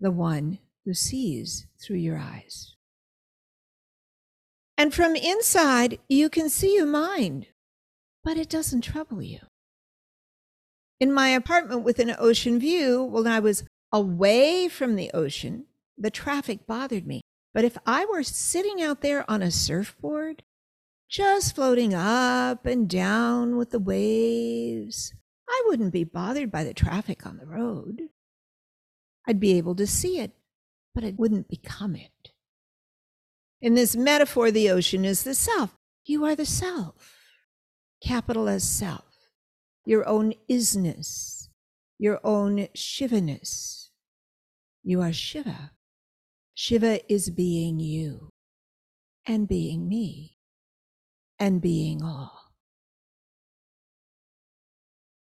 the 0.00 0.10
one 0.10 0.58
who 0.84 0.92
sees 0.92 1.68
through 1.80 1.98
your 1.98 2.18
eyes. 2.18 2.74
And 4.76 4.92
from 4.92 5.14
inside, 5.14 6.00
you 6.08 6.28
can 6.28 6.50
see 6.50 6.74
your 6.74 6.86
mind, 6.86 7.46
but 8.24 8.36
it 8.36 8.48
doesn't 8.48 8.80
trouble 8.80 9.22
you. 9.22 9.38
In 10.98 11.12
my 11.12 11.28
apartment 11.28 11.84
with 11.84 12.00
an 12.00 12.16
ocean 12.18 12.58
view, 12.58 13.04
when 13.04 13.28
I 13.28 13.38
was 13.38 13.62
away 13.92 14.66
from 14.66 14.96
the 14.96 15.12
ocean, 15.12 15.66
the 15.96 16.10
traffic 16.10 16.66
bothered 16.66 17.06
me. 17.06 17.20
But 17.52 17.64
if 17.64 17.78
I 17.86 18.06
were 18.06 18.24
sitting 18.24 18.82
out 18.82 19.02
there 19.02 19.24
on 19.30 19.40
a 19.40 19.52
surfboard, 19.52 20.42
just 21.08 21.54
floating 21.54 21.94
up 21.94 22.66
and 22.66 22.88
down 22.90 23.56
with 23.56 23.70
the 23.70 23.78
waves, 23.78 25.14
I 25.48 25.62
wouldn't 25.66 25.92
be 25.92 26.04
bothered 26.04 26.50
by 26.50 26.64
the 26.64 26.74
traffic 26.74 27.26
on 27.26 27.36
the 27.36 27.46
road. 27.46 28.02
I'd 29.26 29.40
be 29.40 29.56
able 29.56 29.74
to 29.76 29.86
see 29.86 30.18
it, 30.18 30.32
but 30.94 31.04
I 31.04 31.14
wouldn't 31.16 31.48
become 31.48 31.96
it. 31.96 32.32
In 33.60 33.74
this 33.74 33.96
metaphor, 33.96 34.50
the 34.50 34.70
ocean 34.70 35.04
is 35.04 35.22
the 35.22 35.34
self. 35.34 35.76
You 36.04 36.24
are 36.26 36.36
the 36.36 36.44
self, 36.44 37.16
capital 38.02 38.48
S 38.48 38.64
self, 38.64 39.04
your 39.86 40.06
own 40.06 40.34
isness, 40.50 41.48
your 41.98 42.20
own 42.22 42.68
Shivaness. 42.74 43.88
You 44.82 45.00
are 45.00 45.12
Shiva. 45.12 45.72
Shiva 46.54 47.00
is 47.10 47.30
being 47.30 47.80
you 47.80 48.28
and 49.26 49.48
being 49.48 49.88
me 49.88 50.36
and 51.38 51.62
being 51.62 52.02
all. 52.02 52.43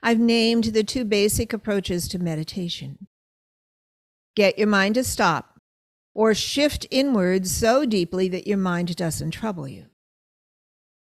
I've 0.01 0.20
named 0.20 0.66
the 0.66 0.84
two 0.84 1.06
basic 1.06 1.54
approaches 1.54 2.08
to 2.10 2.20
meditation. 2.20 3.08
Get 4.36 4.58
your 4.58 4.68
mind 4.68 4.96
to 4.96 5.04
stop 5.04 5.60
or 6.13 6.34
shift 6.34 6.86
inwards 6.92 7.56
so 7.56 7.86
deeply 7.86 8.27
that 8.30 8.48
your 8.48 8.58
mind 8.58 8.96
doesn't 8.96 9.32
trouble 9.32 9.68
you. 9.68 9.86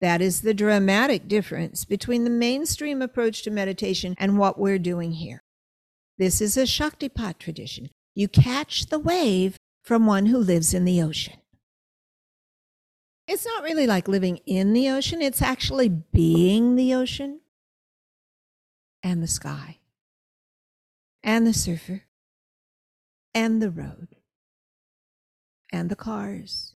That 0.01 0.21
is 0.21 0.43
the 0.43 0.55
dramatic 0.55 1.27
difference 1.27 1.85
between 1.85 2.25
the 2.25 2.31
mainstream 2.31 3.01
approach 3.01 3.43
to 3.43 3.51
meditation 3.51 4.15
and 4.19 4.39
what 4.39 4.59
we're 4.59 4.79
doing 4.79 5.13
here. 5.13 5.43
This 6.19 6.41
is 6.41 6.57
a 6.57 6.63
Shaktipat 6.63 7.39
tradition. 7.39 7.91
You 8.15 8.29
catch 8.29 8.87
the 8.87 8.99
wave 8.99 9.57
from 9.83 10.07
one 10.07 10.27
who 10.27 10.39
lives 10.39 10.75
in 10.75 10.85
the 10.85 11.03
ocean. 11.03 11.37
It's 13.29 13.47
not 13.47 13.65
really 13.65 13.87
like 13.87 14.07
living 14.09 14.41
in 14.47 14.73
the 14.73 14.89
ocean, 14.89 15.21
it's 15.21 15.43
actually 15.43 15.89
being 15.89 16.77
the 16.77 16.95
ocean 16.95 17.41
and 19.07 19.23
the 19.23 19.29
sky 19.29 19.79
and 21.23 21.47
the 21.47 21.53
surfer 21.53 22.03
and 23.33 23.63
the 23.63 23.71
road 23.71 24.17
and 25.73 25.89
the 25.89 25.95
cars 25.95 26.75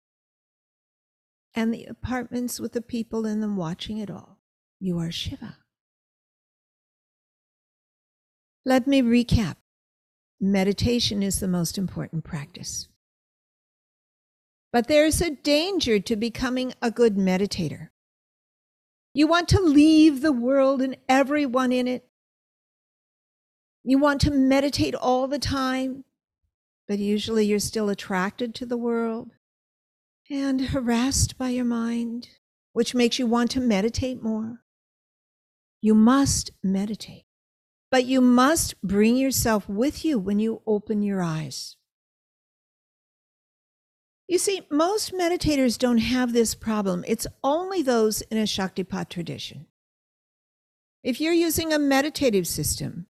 and 1.55 1.73
the 1.73 1.85
apartments 1.85 2.59
with 2.59 2.73
the 2.73 2.81
people 2.81 3.25
in 3.25 3.39
them 3.39 3.55
watching 3.55 3.97
it 3.97 4.11
all. 4.11 4.39
You 4.77 4.99
are 4.99 5.09
Shiva. 5.09 5.55
Let 8.65 8.87
me 8.87 9.01
recap. 9.01 9.55
Meditation 10.41 11.23
is 11.23 11.39
the 11.39 11.47
most 11.47 11.77
important 11.77 12.25
practice. 12.25 12.89
But 14.73 14.89
there's 14.89 15.21
a 15.21 15.31
danger 15.31 15.97
to 16.01 16.17
becoming 16.17 16.73
a 16.81 16.91
good 16.91 17.15
meditator. 17.15 17.91
You 19.13 19.27
want 19.27 19.47
to 19.47 19.61
leave 19.61 20.21
the 20.21 20.33
world 20.33 20.81
and 20.81 20.97
everyone 21.07 21.71
in 21.71 21.87
it. 21.87 22.06
You 23.87 23.97
want 23.99 24.19
to 24.21 24.31
meditate 24.31 24.95
all 24.95 25.29
the 25.29 25.39
time, 25.39 26.03
but 26.89 26.99
usually 26.99 27.45
you're 27.45 27.57
still 27.57 27.87
attracted 27.87 28.53
to 28.55 28.65
the 28.65 28.75
world 28.75 29.31
and 30.29 30.59
harassed 30.59 31.37
by 31.37 31.51
your 31.51 31.63
mind, 31.63 32.27
which 32.73 32.93
makes 32.93 33.17
you 33.17 33.25
want 33.25 33.49
to 33.51 33.61
meditate 33.61 34.21
more. 34.21 34.59
You 35.81 35.95
must 35.95 36.51
meditate, 36.61 37.23
but 37.89 38.03
you 38.03 38.19
must 38.19 38.75
bring 38.81 39.15
yourself 39.15 39.69
with 39.69 40.03
you 40.03 40.19
when 40.19 40.37
you 40.37 40.61
open 40.67 41.01
your 41.01 41.21
eyes. 41.21 41.77
You 44.27 44.37
see, 44.37 44.67
most 44.69 45.13
meditators 45.13 45.77
don't 45.77 45.99
have 45.99 46.33
this 46.33 46.55
problem. 46.55 47.05
It's 47.07 47.25
only 47.41 47.83
those 47.83 48.19
in 48.23 48.37
a 48.37 48.43
Shaktipat 48.43 49.07
tradition. 49.07 49.67
If 51.03 51.21
you're 51.21 51.31
using 51.31 51.71
a 51.71 51.79
meditative 51.79 52.47
system 52.47 53.07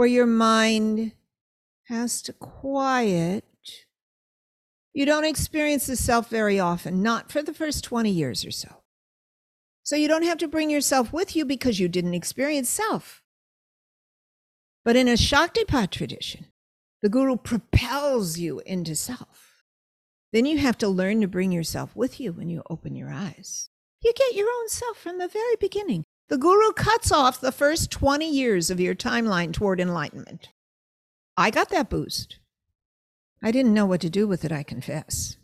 where 0.00 0.08
your 0.08 0.24
mind 0.24 1.12
has 1.84 2.22
to 2.22 2.32
quiet, 2.32 3.44
you 4.94 5.04
don't 5.04 5.26
experience 5.26 5.84
the 5.84 5.94
self 5.94 6.30
very 6.30 6.58
often, 6.58 7.02
not 7.02 7.30
for 7.30 7.42
the 7.42 7.52
first 7.52 7.84
20 7.84 8.08
years 8.08 8.42
or 8.42 8.50
so. 8.50 8.76
So 9.82 9.96
you 9.96 10.08
don't 10.08 10.24
have 10.24 10.38
to 10.38 10.48
bring 10.48 10.70
yourself 10.70 11.12
with 11.12 11.36
you 11.36 11.44
because 11.44 11.78
you 11.78 11.86
didn't 11.86 12.14
experience 12.14 12.70
self. 12.70 13.22
But 14.86 14.96
in 14.96 15.06
a 15.06 15.18
Shaktipat 15.18 15.90
tradition, 15.90 16.46
the 17.02 17.10
guru 17.10 17.36
propels 17.36 18.38
you 18.38 18.62
into 18.64 18.96
self. 18.96 19.64
Then 20.32 20.46
you 20.46 20.56
have 20.56 20.78
to 20.78 20.88
learn 20.88 21.20
to 21.20 21.28
bring 21.28 21.52
yourself 21.52 21.94
with 21.94 22.18
you 22.18 22.32
when 22.32 22.48
you 22.48 22.62
open 22.70 22.94
your 22.94 23.10
eyes. 23.12 23.68
You 24.02 24.14
get 24.16 24.34
your 24.34 24.48
own 24.48 24.70
self 24.70 24.96
from 24.96 25.18
the 25.18 25.28
very 25.28 25.56
beginning. 25.60 26.06
The 26.30 26.38
guru 26.38 26.72
cuts 26.72 27.10
off 27.10 27.40
the 27.40 27.50
first 27.50 27.90
20 27.90 28.30
years 28.30 28.70
of 28.70 28.78
your 28.78 28.94
timeline 28.94 29.52
toward 29.52 29.80
enlightenment. 29.80 30.50
I 31.36 31.50
got 31.50 31.70
that 31.70 31.90
boost. 31.90 32.38
I 33.42 33.50
didn't 33.50 33.74
know 33.74 33.84
what 33.84 34.00
to 34.02 34.10
do 34.10 34.28
with 34.28 34.44
it, 34.44 34.52
I 34.52 34.62
confess. 34.62 35.36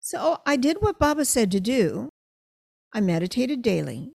So 0.00 0.42
I 0.44 0.56
did 0.56 0.82
what 0.82 0.98
Baba 0.98 1.24
said 1.24 1.50
to 1.52 1.60
do. 1.60 2.10
I 2.92 3.00
meditated 3.00 3.62
daily. 3.62 4.12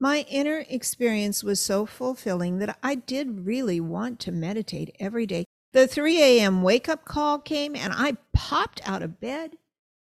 My 0.00 0.26
inner 0.28 0.64
experience 0.68 1.44
was 1.44 1.60
so 1.60 1.86
fulfilling 1.86 2.58
that 2.58 2.76
I 2.82 2.96
did 2.96 3.46
really 3.46 3.78
want 3.78 4.18
to 4.20 4.32
meditate 4.32 4.96
every 4.98 5.24
day 5.24 5.44
the 5.72 5.86
3 5.86 6.20
a.m. 6.20 6.64
wake 6.64 6.88
up 6.88 7.04
call 7.04 7.38
came, 7.38 7.76
and 7.76 7.92
I 7.94 8.16
popped 8.32 8.80
out 8.84 9.04
of 9.04 9.20
bed 9.20 9.52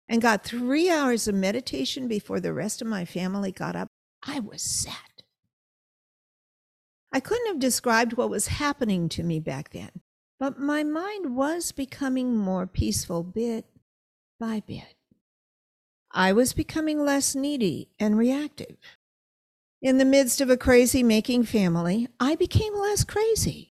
and 0.07 0.21
got 0.21 0.45
three 0.45 0.91
hours 0.91 1.27
of 1.27 1.35
meditation 1.35 2.09
before 2.09 2.41
the 2.41 2.53
rest 2.53 2.83
of 2.83 2.89
my 2.89 3.07
family 3.07 3.53
got 3.53 3.75
up. 3.75 3.89
I 4.27 4.41
was 4.41 4.63
set. 4.63 5.23
I 7.13 7.21
couldn't 7.21 7.47
have 7.47 7.59
described 7.59 8.15
what 8.15 8.29
was 8.29 8.49
happening 8.49 9.09
to 9.11 9.23
me 9.23 9.41
back 9.41 9.71
then, 9.71 9.91
but 10.39 10.59
my 10.59 10.83
mind 10.83 11.37
was 11.37 11.73
becoming 11.73 12.37
more 12.37 12.67
peaceful 12.67 13.23
bit 13.23 13.65
by 14.39 14.63
bit. 14.67 14.95
I 16.11 16.33
was 16.33 16.53
becoming 16.53 17.05
less 17.05 17.35
needy 17.35 17.89
and 17.99 18.19
reactive. 18.19 18.77
In 19.81 19.99
the 19.99 20.05
midst 20.05 20.41
of 20.41 20.51
a 20.51 20.57
crazy 20.57 21.03
making 21.03 21.45
family, 21.45 22.09
I 22.19 22.35
became 22.35 22.75
less 22.75 23.05
crazy. 23.05 23.73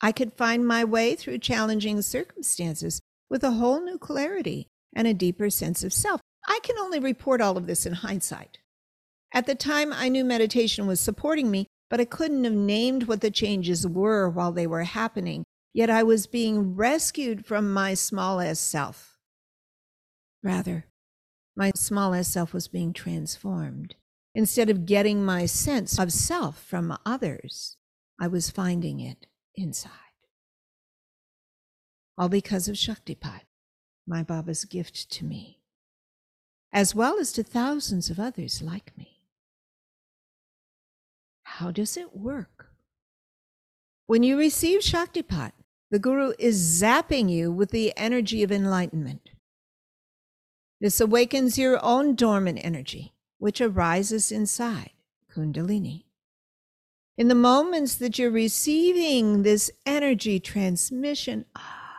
I 0.00 0.12
could 0.12 0.32
find 0.34 0.66
my 0.66 0.84
way 0.84 1.14
through 1.14 1.38
challenging 1.38 2.02
circumstances 2.02 3.00
with 3.28 3.44
a 3.44 3.52
whole 3.52 3.80
new 3.80 3.98
clarity 3.98 4.66
and 4.94 5.06
a 5.06 5.14
deeper 5.14 5.50
sense 5.50 5.84
of 5.84 5.92
self. 5.92 6.20
I 6.46 6.58
can 6.62 6.78
only 6.78 6.98
report 6.98 7.40
all 7.40 7.56
of 7.56 7.66
this 7.66 7.86
in 7.86 7.94
hindsight. 7.94 8.58
At 9.32 9.46
the 9.46 9.54
time, 9.54 9.92
I 9.92 10.08
knew 10.08 10.24
meditation 10.24 10.86
was 10.86 11.00
supporting 11.00 11.50
me, 11.50 11.66
but 11.88 12.00
I 12.00 12.04
couldn't 12.04 12.44
have 12.44 12.52
named 12.52 13.04
what 13.04 13.20
the 13.20 13.30
changes 13.30 13.86
were 13.86 14.28
while 14.28 14.52
they 14.52 14.66
were 14.66 14.84
happening. 14.84 15.44
Yet 15.72 15.88
I 15.88 16.02
was 16.02 16.26
being 16.26 16.74
rescued 16.74 17.46
from 17.46 17.72
my 17.72 17.94
small 17.94 18.40
s 18.40 18.58
self. 18.58 19.18
Rather, 20.42 20.86
my 21.56 21.70
small 21.76 22.12
s 22.12 22.28
self 22.28 22.52
was 22.52 22.66
being 22.66 22.92
transformed. 22.92 23.94
Instead 24.34 24.70
of 24.70 24.86
getting 24.86 25.24
my 25.24 25.46
sense 25.46 25.98
of 25.98 26.12
self 26.12 26.60
from 26.62 26.96
others, 27.06 27.76
I 28.20 28.26
was 28.26 28.50
finding 28.50 29.00
it 29.00 29.26
inside. 29.54 29.92
All 32.18 32.28
because 32.28 32.68
of 32.68 32.76
Shaktipat, 32.76 33.42
my 34.06 34.22
Baba's 34.22 34.64
gift 34.64 35.10
to 35.12 35.24
me, 35.24 35.60
as 36.72 36.94
well 36.94 37.18
as 37.18 37.32
to 37.32 37.42
thousands 37.42 38.10
of 38.10 38.20
others 38.20 38.60
like 38.60 38.96
me. 38.96 39.19
How 41.60 41.70
does 41.70 41.98
it 41.98 42.16
work? 42.16 42.70
When 44.06 44.22
you 44.22 44.38
receive 44.38 44.80
Shaktipat, 44.80 45.52
the 45.90 45.98
Guru 45.98 46.32
is 46.38 46.80
zapping 46.80 47.28
you 47.28 47.52
with 47.52 47.70
the 47.70 47.92
energy 47.98 48.42
of 48.42 48.50
enlightenment. 48.50 49.28
This 50.80 51.02
awakens 51.02 51.58
your 51.58 51.78
own 51.84 52.14
dormant 52.14 52.60
energy, 52.64 53.12
which 53.36 53.60
arises 53.60 54.32
inside, 54.32 54.92
Kundalini. 55.30 56.04
In 57.18 57.28
the 57.28 57.34
moments 57.34 57.94
that 57.96 58.18
you're 58.18 58.30
receiving 58.30 59.42
this 59.42 59.70
energy 59.84 60.40
transmission, 60.40 61.44
ah, 61.54 61.98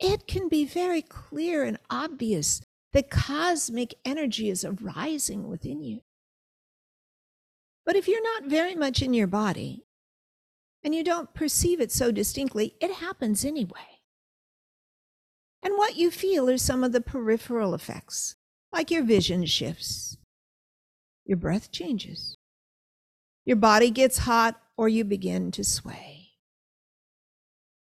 it 0.00 0.26
can 0.26 0.48
be 0.48 0.64
very 0.64 1.02
clear 1.02 1.64
and 1.64 1.78
obvious 1.90 2.62
that 2.94 3.10
cosmic 3.10 3.96
energy 4.06 4.48
is 4.48 4.64
arising 4.64 5.48
within 5.48 5.82
you. 5.82 6.00
But 7.88 7.96
if 7.96 8.06
you're 8.06 8.22
not 8.22 8.50
very 8.50 8.74
much 8.74 9.00
in 9.00 9.14
your 9.14 9.26
body 9.26 9.86
and 10.84 10.94
you 10.94 11.02
don't 11.02 11.32
perceive 11.32 11.80
it 11.80 11.90
so 11.90 12.12
distinctly, 12.12 12.74
it 12.82 12.96
happens 12.96 13.46
anyway. 13.46 14.02
And 15.62 15.72
what 15.78 15.96
you 15.96 16.10
feel 16.10 16.50
are 16.50 16.58
some 16.58 16.84
of 16.84 16.92
the 16.92 17.00
peripheral 17.00 17.72
effects, 17.72 18.36
like 18.70 18.90
your 18.90 19.02
vision 19.02 19.46
shifts, 19.46 20.18
your 21.24 21.38
breath 21.38 21.72
changes, 21.72 22.36
your 23.46 23.56
body 23.56 23.88
gets 23.88 24.18
hot 24.18 24.60
or 24.76 24.90
you 24.90 25.02
begin 25.02 25.50
to 25.52 25.64
sway. 25.64 26.32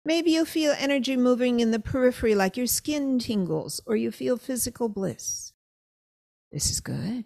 Maybe 0.04 0.32
you 0.32 0.44
feel 0.44 0.74
energy 0.76 1.16
moving 1.16 1.60
in 1.60 1.70
the 1.70 1.78
periphery 1.78 2.34
like 2.34 2.58
your 2.58 2.66
skin 2.66 3.20
tingles 3.20 3.80
or 3.86 3.96
you 3.96 4.10
feel 4.10 4.38
physical 4.38 4.90
bliss. 4.90 5.54
This 6.52 6.72
is 6.72 6.80
good. 6.80 7.26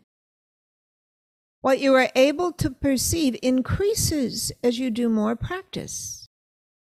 What 1.67 1.81
you 1.81 1.95
are 1.95 2.09
able 2.15 2.53
to 2.53 2.69
perceive 2.69 3.37
increases 3.43 4.53
as 4.63 4.79
you 4.79 4.89
do 4.89 5.09
more 5.09 5.35
practice. 5.35 6.29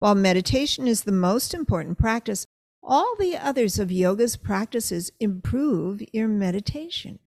While 0.01 0.17
meditation 0.17 0.89
is 0.89 1.05
the 1.05 1.13
most 1.13 1.55
important 1.55 1.97
practice, 1.97 2.45
all 2.83 3.15
the 3.17 3.37
others 3.37 3.79
of 3.79 3.93
yoga's 3.93 4.37
practices 4.37 5.13
improve 5.21 6.03
your 6.13 6.27
meditation. 6.27 7.21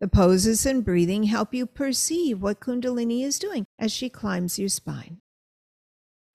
The 0.00 0.06
poses 0.06 0.64
and 0.64 0.84
breathing 0.84 1.24
help 1.24 1.52
you 1.52 1.66
perceive 1.66 2.40
what 2.40 2.60
Kundalini 2.60 3.24
is 3.24 3.40
doing 3.40 3.66
as 3.76 3.90
she 3.90 4.08
climbs 4.08 4.56
your 4.56 4.68
spine. 4.68 5.18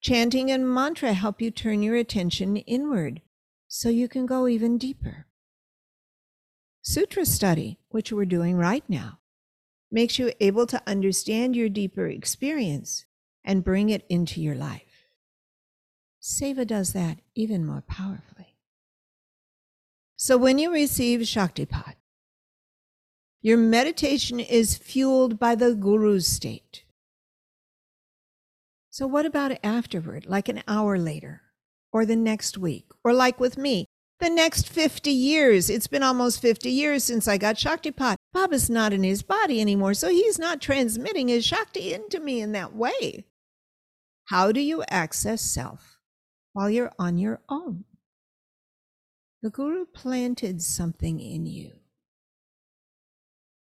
Chanting 0.02 0.52
and 0.52 0.70
mantra 0.70 1.14
help 1.14 1.42
you 1.42 1.52
turn 1.52 1.82
your 1.82 1.96
attention 1.96 2.58
inward 2.58 3.22
so 3.70 3.88
you 3.88 4.10
can 4.10 4.26
go 4.26 4.46
even 4.46 4.78
deeper. 4.78 5.26
Sutra 6.82 7.24
study, 7.26 7.80
which 7.88 8.12
we're 8.12 8.26
doing 8.26 8.58
right 8.58 8.84
now, 8.90 9.17
makes 9.92 10.20
you 10.20 10.32
able 10.40 10.66
to 10.68 10.82
understand 10.86 11.56
your 11.56 11.70
deeper 11.70 12.08
experience 12.08 13.06
and 13.44 13.64
bring 13.64 13.90
it 13.90 14.06
into 14.10 14.42
your 14.42 14.56
life. 14.56 15.08
Seva 16.22 16.68
does 16.68 16.94
that 16.94 17.20
even 17.36 17.66
more 17.66 17.84
powerfully. 17.88 18.58
So 20.18 20.38
when 20.38 20.60
you 20.60 20.72
receive 20.72 21.22
Shaktipat, 21.22 21.94
your 23.42 23.58
meditation 23.58 24.40
is 24.40 24.76
fueled 24.76 25.40
by 25.40 25.56
the 25.56 25.74
Guru's 25.74 26.28
state. 26.28 26.84
So, 28.90 29.08
what 29.08 29.26
about 29.26 29.58
afterward, 29.64 30.26
like 30.26 30.50
an 30.50 30.64
hour 30.68 30.98
later, 30.98 31.44
or 31.94 32.06
the 32.06 32.16
next 32.16 32.58
week, 32.58 32.88
or 33.06 33.14
like 33.14 33.40
with 33.40 33.58
me, 33.58 33.86
the 34.20 34.30
next 34.30 34.68
50 34.68 35.12
years? 35.12 35.70
It's 35.70 35.88
been 35.88 36.04
almost 36.04 36.42
50 36.42 36.70
years 36.70 37.06
since 37.06 37.28
I 37.28 37.38
got 37.38 37.56
Shaktipat. 37.56 38.17
Baba's 38.38 38.70
not 38.70 38.94
in 38.94 39.02
his 39.02 39.24
body 39.24 39.60
anymore, 39.60 39.96
so 39.96 40.10
he's 40.10 40.38
not 40.38 40.62
transmitting 40.62 41.28
his 41.28 41.44
Shakti 41.44 41.92
into 41.92 42.20
me 42.20 42.40
in 42.40 42.52
that 42.52 42.76
way. 42.76 43.26
How 44.26 44.52
do 44.52 44.60
you 44.60 44.84
access 44.90 45.42
self 45.42 45.98
while 46.54 46.70
you're 46.70 46.92
on 47.00 47.18
your 47.18 47.42
own? 47.50 47.86
The 49.42 49.50
Guru 49.50 49.86
planted 49.88 50.62
something 50.62 51.20
in 51.20 51.48
you. 51.48 51.78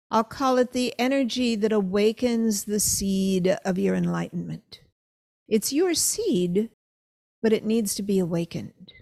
I'll 0.10 0.24
call 0.24 0.58
it 0.58 0.72
the 0.72 0.98
energy 0.98 1.58
that 1.58 1.74
awakens 1.74 2.64
the 2.64 2.80
seed 2.80 3.58
of 3.66 3.78
your 3.78 3.96
enlightenment. 3.96 4.80
It's 5.50 5.74
your 5.74 5.94
seed, 5.94 6.70
but 7.42 7.52
it 7.52 7.66
needs 7.66 7.96
to 7.96 8.02
be 8.02 8.18
awakened. 8.18 8.94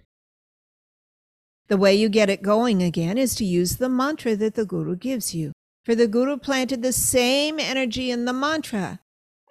The 1.68 1.76
way 1.76 1.94
you 1.94 2.08
get 2.08 2.28
it 2.28 2.42
going 2.42 2.82
again 2.82 3.16
is 3.16 3.36
to 3.36 3.44
use 3.44 3.76
the 3.76 3.88
mantra 3.88 4.34
that 4.36 4.54
the 4.54 4.66
Guru 4.66 4.96
gives 4.96 5.34
you. 5.34 5.51
For 5.84 5.94
the 5.94 6.06
Guru 6.06 6.36
planted 6.36 6.82
the 6.82 6.92
same 6.92 7.58
energy 7.58 8.10
in 8.10 8.24
the 8.24 8.32
mantra 8.32 9.00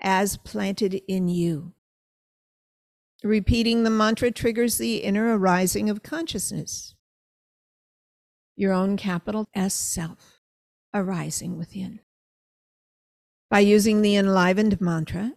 as 0.01 0.37
planted 0.37 1.01
in 1.07 1.27
you. 1.27 1.73
Repeating 3.23 3.83
the 3.83 3.89
mantra 3.89 4.31
triggers 4.31 4.77
the 4.77 4.97
inner 4.97 5.37
arising 5.37 5.89
of 5.89 6.03
consciousness. 6.03 6.95
Your 8.55 8.73
own 8.73 8.97
capital 8.97 9.47
S 9.53 9.73
self 9.73 10.39
arising 10.93 11.57
within. 11.57 11.99
By 13.49 13.59
using 13.59 14.01
the 14.01 14.15
enlivened 14.15 14.79
mantra, 14.79 15.33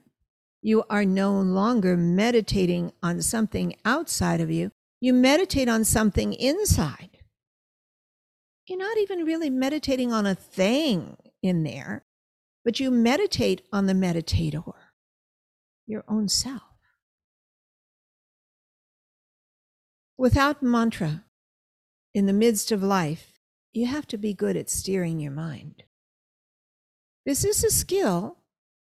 you 0.62 0.85
are 0.88 1.04
no 1.04 1.33
longer 1.40 1.96
meditating 1.96 2.92
on 3.02 3.20
something 3.20 3.76
outside 3.85 4.40
of 4.40 4.50
you. 4.50 4.70
You 5.00 5.12
meditate 5.12 5.68
on 5.68 5.85
something 5.85 6.33
inside. 6.33 7.13
You're 8.66 8.79
not 8.79 8.98
even 8.98 9.24
really 9.24 9.50
meditating 9.50 10.12
on 10.12 10.27
a 10.27 10.35
thing 10.35 11.16
in 11.42 11.64
there, 11.64 12.05
but 12.64 12.81
you 12.81 12.90
meditate 12.90 13.62
on 13.72 13.87
the 13.87 13.92
meditator, 13.92 14.72
your 15.87 16.05
own 16.09 16.29
self. 16.29 16.62
Without 20.16 20.62
mantra, 20.62 21.24
in 22.14 22.27
the 22.27 22.33
midst 22.33 22.72
of 22.72 22.83
life, 22.83 23.33
you 23.72 23.87
have 23.87 24.07
to 24.07 24.16
be 24.16 24.33
good 24.33 24.57
at 24.57 24.70
steering 24.70 25.18
your 25.18 25.33
mind. 25.33 25.83
This 27.27 27.44
is 27.44 27.64
a 27.64 27.70
skill 27.70 28.38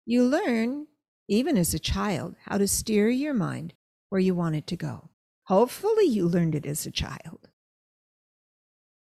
you 0.07 0.25
learn 0.25 0.87
even 1.29 1.57
as 1.57 1.75
a 1.75 1.79
child, 1.79 2.35
how 2.47 2.59
to 2.59 2.67
steer 2.67 3.09
your 3.09 3.35
mind 3.35 3.75
where 4.09 4.21
you 4.21 4.35
want 4.35 4.57
it 4.57 4.67
to 4.67 4.77
go. 4.77 5.11
Hopefully, 5.45 6.07
you 6.07 6.27
learned 6.27 6.57
it 6.57 6.67
as 6.67 6.87
a 6.87 6.91
child. 6.91 7.50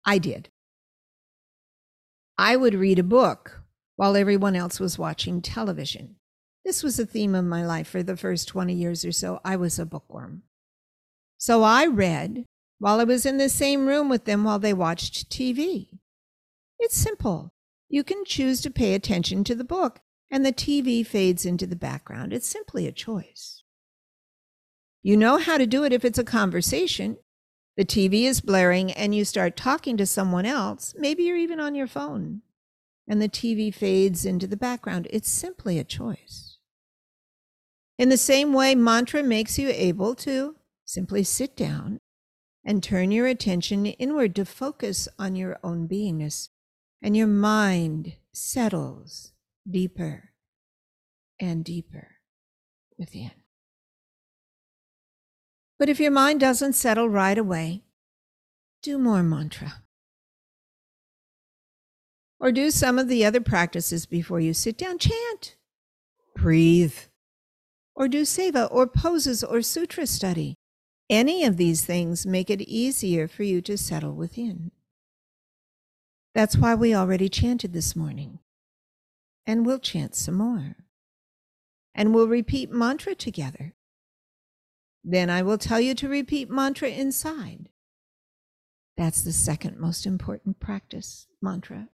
I 0.05 0.17
did. 0.17 0.49
I 2.37 2.55
would 2.55 2.73
read 2.73 2.99
a 2.99 3.03
book 3.03 3.61
while 3.95 4.15
everyone 4.15 4.55
else 4.55 4.79
was 4.79 4.97
watching 4.97 5.41
television. 5.41 6.15
This 6.65 6.83
was 6.83 6.99
a 6.99 7.05
theme 7.05 7.35
of 7.35 7.45
my 7.45 7.65
life 7.65 7.87
for 7.87 8.03
the 8.03 8.17
first 8.17 8.47
20 8.47 8.73
years 8.73 9.03
or 9.05 9.11
so. 9.11 9.39
I 9.43 9.55
was 9.55 9.77
a 9.77 9.85
bookworm. 9.85 10.43
So 11.37 11.63
I 11.63 11.85
read 11.87 12.45
while 12.79 12.99
I 12.99 13.03
was 13.03 13.25
in 13.25 13.37
the 13.37 13.49
same 13.49 13.87
room 13.87 14.09
with 14.09 14.25
them 14.25 14.43
while 14.43 14.59
they 14.59 14.73
watched 14.73 15.29
TV. 15.29 15.99
It's 16.79 16.97
simple. 16.97 17.51
You 17.89 18.03
can 18.03 18.25
choose 18.25 18.61
to 18.61 18.71
pay 18.71 18.93
attention 18.93 19.43
to 19.43 19.55
the 19.55 19.63
book 19.63 19.99
and 20.31 20.45
the 20.45 20.53
TV 20.53 21.05
fades 21.05 21.45
into 21.45 21.67
the 21.67 21.75
background. 21.75 22.33
It's 22.33 22.47
simply 22.47 22.87
a 22.87 22.91
choice. 22.91 23.63
You 25.03 25.17
know 25.17 25.37
how 25.37 25.57
to 25.57 25.65
do 25.65 25.83
it 25.83 25.93
if 25.93 26.05
it's 26.05 26.19
a 26.19 26.23
conversation. 26.23 27.17
The 27.77 27.85
TV 27.85 28.23
is 28.23 28.41
blaring 28.41 28.91
and 28.91 29.15
you 29.15 29.25
start 29.25 29.55
talking 29.55 29.97
to 29.97 30.05
someone 30.05 30.45
else. 30.45 30.93
Maybe 30.97 31.23
you're 31.23 31.37
even 31.37 31.59
on 31.59 31.75
your 31.75 31.87
phone 31.87 32.41
and 33.07 33.21
the 33.21 33.29
TV 33.29 33.73
fades 33.73 34.25
into 34.25 34.47
the 34.47 34.57
background. 34.57 35.07
It's 35.09 35.29
simply 35.29 35.77
a 35.77 35.83
choice. 35.83 36.57
In 37.97 38.09
the 38.09 38.17
same 38.17 38.53
way, 38.53 38.73
mantra 38.73 39.21
makes 39.21 39.59
you 39.59 39.69
able 39.69 40.15
to 40.15 40.55
simply 40.85 41.23
sit 41.23 41.55
down 41.55 41.99
and 42.63 42.81
turn 42.81 43.11
your 43.11 43.27
attention 43.27 43.85
inward 43.85 44.35
to 44.35 44.45
focus 44.45 45.07
on 45.19 45.35
your 45.35 45.59
own 45.63 45.87
beingness, 45.87 46.49
and 47.01 47.17
your 47.17 47.27
mind 47.27 48.13
settles 48.31 49.33
deeper 49.69 50.31
and 51.39 51.65
deeper 51.65 52.15
within. 52.97 53.40
But 55.81 55.89
if 55.89 55.99
your 55.99 56.11
mind 56.11 56.39
doesn't 56.39 56.73
settle 56.73 57.09
right 57.09 57.35
away, 57.35 57.81
do 58.83 58.99
more 58.99 59.23
mantra. 59.23 59.81
Or 62.39 62.51
do 62.51 62.69
some 62.69 62.99
of 62.99 63.07
the 63.07 63.25
other 63.25 63.41
practices 63.41 64.05
before 64.05 64.39
you 64.39 64.53
sit 64.53 64.77
down. 64.77 64.99
Chant, 64.99 65.55
breathe, 66.35 66.93
or 67.95 68.07
do 68.07 68.21
seva 68.21 68.67
or 68.71 68.85
poses 68.85 69.43
or 69.43 69.63
sutra 69.63 70.05
study. 70.05 70.53
Any 71.09 71.45
of 71.45 71.57
these 71.57 71.83
things 71.83 72.27
make 72.27 72.51
it 72.51 72.61
easier 72.61 73.27
for 73.27 73.41
you 73.41 73.59
to 73.63 73.75
settle 73.75 74.13
within. 74.13 74.69
That's 76.35 76.55
why 76.55 76.75
we 76.75 76.93
already 76.93 77.27
chanted 77.27 77.73
this 77.73 77.95
morning 77.95 78.37
and 79.47 79.65
we'll 79.65 79.79
chant 79.79 80.13
some 80.13 80.35
more. 80.35 80.75
And 81.95 82.13
we'll 82.13 82.27
repeat 82.27 82.69
mantra 82.69 83.15
together. 83.15 83.73
Then 85.03 85.29
I 85.29 85.41
will 85.41 85.57
tell 85.57 85.79
you 85.79 85.95
to 85.95 86.09
repeat 86.09 86.49
mantra 86.49 86.89
inside. 86.89 87.69
That's 88.97 89.21
the 89.21 89.31
second 89.31 89.79
most 89.79 90.05
important 90.05 90.59
practice, 90.59 91.27
mantra. 91.41 91.89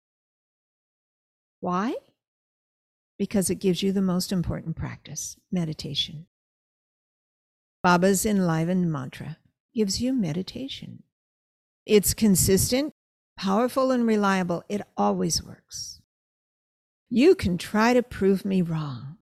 Why? 1.60 1.94
Because 3.18 3.50
it 3.50 3.56
gives 3.56 3.82
you 3.82 3.92
the 3.92 4.02
most 4.02 4.30
important 4.32 4.76
practice, 4.76 5.36
meditation. 5.50 6.26
Baba's 7.82 8.24
enlivened 8.24 8.92
mantra 8.92 9.38
gives 9.74 10.00
you 10.00 10.12
meditation. 10.12 11.02
It's 11.84 12.14
consistent, 12.14 12.94
powerful, 13.36 13.90
and 13.90 14.06
reliable. 14.06 14.62
It 14.68 14.82
always 14.96 15.42
works. 15.42 16.00
You 17.08 17.34
can 17.34 17.58
try 17.58 17.92
to 17.94 18.02
prove 18.02 18.44
me 18.44 18.62
wrong. 18.62 19.18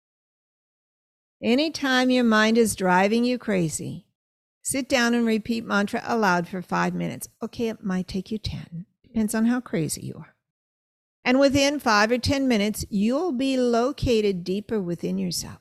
Anytime 1.45 2.09
your 2.09 2.25
mind 2.25 2.57
is 2.57 2.75
driving 2.75 3.27
you 3.27 3.37
crazy, 3.37 4.07
sit 4.63 4.89
down 4.89 5.13
and 5.13 5.27
repeat 5.27 5.63
mantra 5.63 6.01
aloud 6.07 6.49
for 6.49 6.63
five 6.63 6.95
minutes. 6.95 7.29
Okay, 7.43 7.69
it 7.69 7.85
might 7.85 8.09
take 8.09 8.31
you 8.31 8.39
10. 8.39 8.87
Depends 9.03 9.35
on 9.35 9.45
how 9.45 9.61
crazy 9.61 10.07
you 10.07 10.15
are. 10.17 10.35
And 11.23 11.39
within 11.39 11.79
five 11.81 12.11
or 12.11 12.17
10 12.17 12.49
minutes, 12.49 12.87
you'll 12.89 13.33
be 13.33 13.59
located 13.59 14.43
deeper 14.43 14.81
within 14.81 15.19
yourself. 15.19 15.59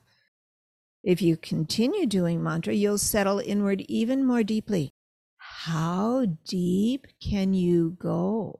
If 1.02 1.20
you 1.20 1.36
continue 1.36 2.06
doing 2.06 2.42
mantra, 2.42 2.72
you'll 2.72 2.96
settle 2.96 3.40
inward 3.40 3.82
even 3.82 4.24
more 4.24 4.42
deeply. 4.42 4.88
How 5.36 6.24
deep 6.46 7.08
can 7.22 7.52
you 7.52 7.98
go? 8.00 8.58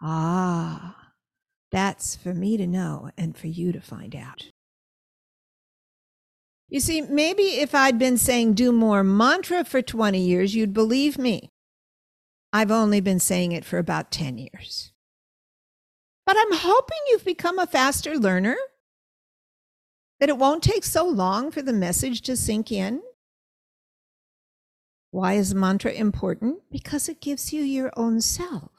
Ah, 0.00 1.14
that's 1.72 2.14
for 2.14 2.32
me 2.32 2.56
to 2.56 2.68
know 2.68 3.10
and 3.18 3.36
for 3.36 3.48
you 3.48 3.72
to 3.72 3.80
find 3.80 4.14
out. 4.14 4.52
You 6.70 6.78
see, 6.78 7.00
maybe 7.00 7.42
if 7.42 7.74
I'd 7.74 7.98
been 7.98 8.16
saying 8.16 8.54
do 8.54 8.70
more 8.70 9.02
mantra 9.02 9.64
for 9.64 9.82
20 9.82 10.20
years, 10.20 10.54
you'd 10.54 10.72
believe 10.72 11.18
me. 11.18 11.50
I've 12.52 12.70
only 12.70 13.00
been 13.00 13.18
saying 13.18 13.50
it 13.52 13.64
for 13.64 13.78
about 13.78 14.12
10 14.12 14.38
years. 14.38 14.92
But 16.24 16.36
I'm 16.38 16.52
hoping 16.52 16.98
you've 17.08 17.24
become 17.24 17.58
a 17.58 17.66
faster 17.66 18.16
learner, 18.16 18.56
that 20.20 20.28
it 20.28 20.38
won't 20.38 20.62
take 20.62 20.84
so 20.84 21.08
long 21.08 21.50
for 21.50 21.60
the 21.60 21.72
message 21.72 22.20
to 22.22 22.36
sink 22.36 22.70
in. 22.70 23.02
Why 25.10 25.32
is 25.32 25.54
mantra 25.54 25.92
important? 25.92 26.60
Because 26.70 27.08
it 27.08 27.20
gives 27.20 27.52
you 27.52 27.62
your 27.62 27.90
own 27.96 28.20
self. 28.20 28.70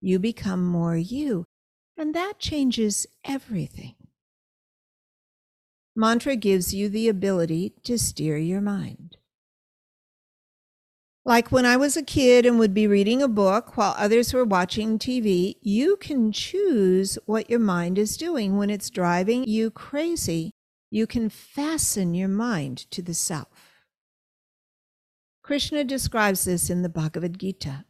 You 0.00 0.18
become 0.18 0.64
more 0.64 0.96
you, 0.96 1.44
and 1.96 2.14
that 2.14 2.38
changes 2.38 3.06
everything. 3.22 3.96
Mantra 5.94 6.36
gives 6.36 6.72
you 6.72 6.88
the 6.88 7.08
ability 7.08 7.74
to 7.84 7.98
steer 7.98 8.36
your 8.38 8.60
mind. 8.60 9.16
Like 11.24 11.52
when 11.52 11.64
I 11.64 11.76
was 11.76 11.96
a 11.96 12.02
kid 12.02 12.46
and 12.46 12.58
would 12.58 12.74
be 12.74 12.86
reading 12.88 13.22
a 13.22 13.28
book 13.28 13.76
while 13.76 13.94
others 13.96 14.34
were 14.34 14.44
watching 14.44 14.98
TV, 14.98 15.56
you 15.60 15.96
can 15.96 16.32
choose 16.32 17.16
what 17.26 17.48
your 17.48 17.60
mind 17.60 17.96
is 17.96 18.16
doing. 18.16 18.56
When 18.56 18.70
it's 18.70 18.90
driving 18.90 19.44
you 19.44 19.70
crazy, 19.70 20.50
you 20.90 21.06
can 21.06 21.28
fasten 21.28 22.14
your 22.14 22.28
mind 22.28 22.90
to 22.90 23.02
the 23.02 23.14
self. 23.14 23.84
Krishna 25.42 25.84
describes 25.84 26.44
this 26.44 26.70
in 26.70 26.82
the 26.82 26.88
Bhagavad 26.88 27.38
Gita. 27.38 27.84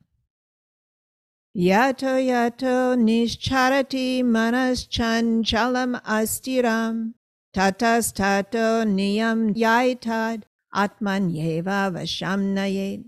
Yato 1.57 2.19
yato 2.19 2.97
nischarati 2.97 4.25
manas 4.25 4.87
chanchalam 4.87 6.03
astiram 6.03 7.15
tatas 7.53 8.13
tato 8.13 8.83
niyam 8.85 9.55
yaitad 9.55 10.45
atmanyeva 10.75 11.93
vashamnayed 11.93 13.05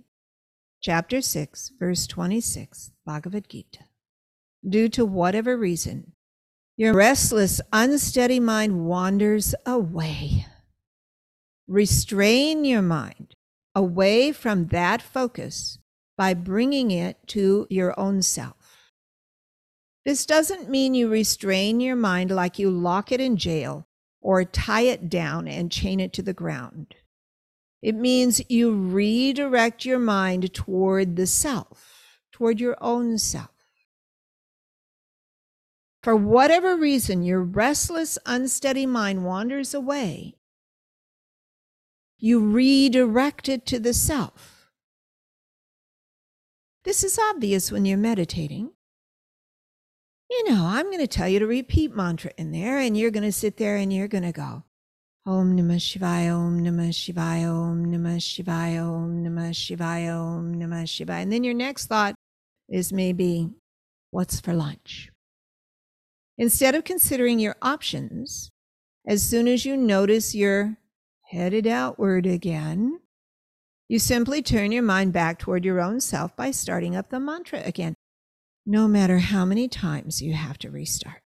chapter 0.83 1.23
6, 1.23 1.73
verse 1.79 2.07
26, 2.07 2.91
Bhagavad 3.07 3.49
Gita. 3.49 3.85
Due 4.69 4.91
to 4.91 5.07
whatever 5.07 5.57
reason, 5.57 6.13
your 6.77 6.93
restless, 6.93 7.61
unsteady 7.73 8.39
mind 8.39 8.85
wanders 8.85 9.55
away. 9.65 10.45
Restrain 11.67 12.67
your 12.67 12.83
mind 12.83 13.35
away 13.75 14.31
from 14.31 14.67
that 14.67 15.01
focus 15.01 15.79
by 16.19 16.35
bringing 16.35 16.91
it 16.91 17.17
to 17.29 17.67
your 17.71 17.99
own 17.99 18.21
self. 18.21 18.91
This 20.05 20.27
doesn't 20.27 20.69
mean 20.69 20.95
you 20.95 21.09
restrain 21.09 21.81
your 21.81 21.97
mind 21.97 22.31
like 22.31 22.59
you 22.59 22.71
lock 22.71 23.11
it 23.11 23.23
in 23.23 23.39
jail 23.39 23.89
or 24.25 24.43
tie 24.43 24.81
it 24.81 25.11
down 25.11 25.47
and 25.47 25.71
chain 25.71 26.01
it 26.01 26.15
to 26.15 26.23
the 26.23 26.33
ground. 26.33 26.95
It 27.83 27.95
means 27.95 28.41
you 28.49 28.73
redirect 28.73 29.85
your 29.85 29.99
mind 29.99 30.55
toward 30.55 31.17
the 31.17 31.27
self, 31.27 32.19
toward 32.33 32.59
your 32.59 32.77
own 32.81 33.19
self. 33.19 33.51
For 36.03 36.17
whatever 36.17 36.75
reason, 36.75 37.23
your 37.23 37.43
restless, 37.43 38.19
unsteady 38.25 38.87
mind 38.87 39.27
wanders 39.27 39.75
away. 39.75 40.37
You 42.19 42.41
redirect 42.41 43.51
it 43.51 43.67
to 43.67 43.79
the 43.79 43.93
self. 43.93 44.71
This 46.85 47.05
is 47.05 47.19
obvious 47.19 47.71
when 47.71 47.85
you're 47.85 47.99
meditating. 47.99 48.74
You 50.35 50.51
know, 50.51 50.67
I'm 50.67 50.87
going 50.87 50.99
to 50.99 51.07
tell 51.07 51.29
you 51.29 51.39
to 51.39 51.47
repeat 51.47 51.95
mantra 51.95 52.33
in 52.37 52.51
there, 52.51 52.81
and 52.81 52.97
you're 52.97 53.13
going 53.13 53.23
to 53.23 53.31
sit 53.31 53.57
there 53.57 53.77
and 53.77 53.93
you're 53.93 54.09
going 54.09 54.25
to 54.25 54.33
go, 54.33 54.65
Om 55.25 55.57
Namah 55.57 55.77
Shivaya, 55.77 56.35
Om 56.35 56.59
Namah 56.59 56.89
Shivaya, 56.91 57.51
Om 57.51 57.87
Namah 57.87 58.19
Shivaya, 58.19 58.83
Om 58.83 59.23
Namah 59.23 59.53
Shivaya, 59.53 60.19
Om 60.19 60.55
Namah 60.57 60.83
Shivaya. 60.83 61.23
And 61.23 61.33
then 61.33 61.45
your 61.45 61.55
next 61.55 61.87
thought 61.87 62.17
is 62.69 62.93
maybe, 62.93 63.49
what's 64.11 64.41
for 64.41 64.53
lunch? 64.53 65.09
Instead 66.37 66.75
of 66.75 66.83
considering 66.83 67.39
your 67.39 67.55
options, 67.63 68.51
as 69.07 69.23
soon 69.23 69.47
as 69.47 69.65
you 69.65 69.77
notice 69.77 70.35
you're 70.35 70.77
headed 71.31 71.69
outward 71.69 72.27
again, 72.27 72.99
you 73.89 74.01
simply 74.01 74.43
turn 74.43 74.73
your 74.73 74.83
mind 74.83 75.13
back 75.13 75.39
toward 75.39 75.65
your 75.65 75.81
own 75.81 76.01
self 76.01 76.35
by 76.35 76.51
starting 76.51 76.97
up 76.97 77.11
the 77.11 77.21
mantra 77.21 77.63
again, 77.65 77.95
no 78.67 78.89
matter 78.89 79.19
how 79.19 79.45
many 79.45 79.69
times 79.69 80.23
you 80.23 80.33
have 80.35 80.59
to 80.59 80.71
restart. 80.71 81.23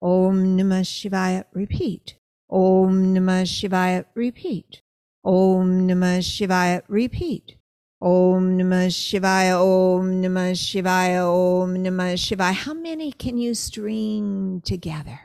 Om 0.00 0.56
Namah 0.56 0.82
Shivaya, 0.82 1.44
repeat. 1.52 2.16
Om 2.50 3.14
Namah 3.14 3.42
Shivaya, 3.42 4.04
repeat. 4.14 4.82
Om 5.24 5.88
Namah 5.88 6.18
Shivaya, 6.20 6.82
repeat. 6.88 7.56
Om 8.00 8.58
Namah 8.58 8.88
Shivaya, 8.88 9.58
Om 9.60 10.22
Namah 10.22 10.52
Shivaya, 10.52 11.24
Om 11.26 11.74
Namah 11.76 12.14
Shivaya. 12.14 12.52
How 12.52 12.74
many 12.74 13.10
can 13.10 13.38
you 13.38 13.54
string 13.54 14.62
together? 14.64 15.20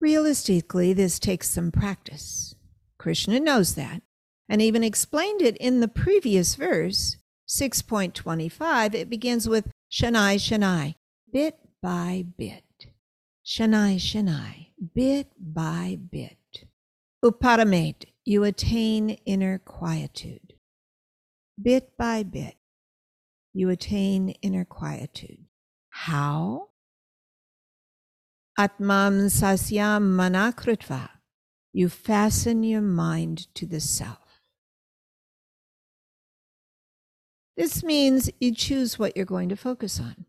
Realistically, 0.00 0.94
this 0.94 1.18
takes 1.18 1.50
some 1.50 1.70
practice. 1.70 2.54
Krishna 2.98 3.38
knows 3.38 3.74
that 3.74 4.02
and 4.50 4.60
even 4.60 4.82
explained 4.82 5.40
it 5.40 5.56
in 5.58 5.78
the 5.78 5.88
previous 5.88 6.56
verse, 6.56 7.16
6.25. 7.50 8.94
It 8.94 9.10
begins 9.10 9.48
with 9.48 9.72
Shanai 9.90 10.36
Shanai, 10.36 10.94
bit 11.32 11.58
by 11.82 12.24
bit. 12.38 12.86
Shanai 13.44 13.96
Shanai, 13.96 14.68
bit 14.94 15.26
by 15.36 15.98
bit. 16.10 16.66
Uparamate, 17.24 18.04
you 18.24 18.44
attain 18.44 19.10
inner 19.26 19.58
quietude. 19.58 20.54
Bit 21.60 21.96
by 21.98 22.22
bit, 22.22 22.54
you 23.52 23.68
attain 23.68 24.30
inner 24.42 24.64
quietude. 24.64 25.46
How? 25.90 26.68
Atmam 28.56 29.26
sasyam 29.26 30.14
manakritva, 30.14 31.08
you 31.72 31.88
fasten 31.88 32.62
your 32.62 32.80
mind 32.80 33.52
to 33.56 33.66
the 33.66 33.80
self. 33.80 34.19
This 37.56 37.82
means 37.82 38.30
you 38.40 38.54
choose 38.54 38.98
what 38.98 39.16
you're 39.16 39.26
going 39.26 39.48
to 39.48 39.56
focus 39.56 40.00
on. 40.00 40.24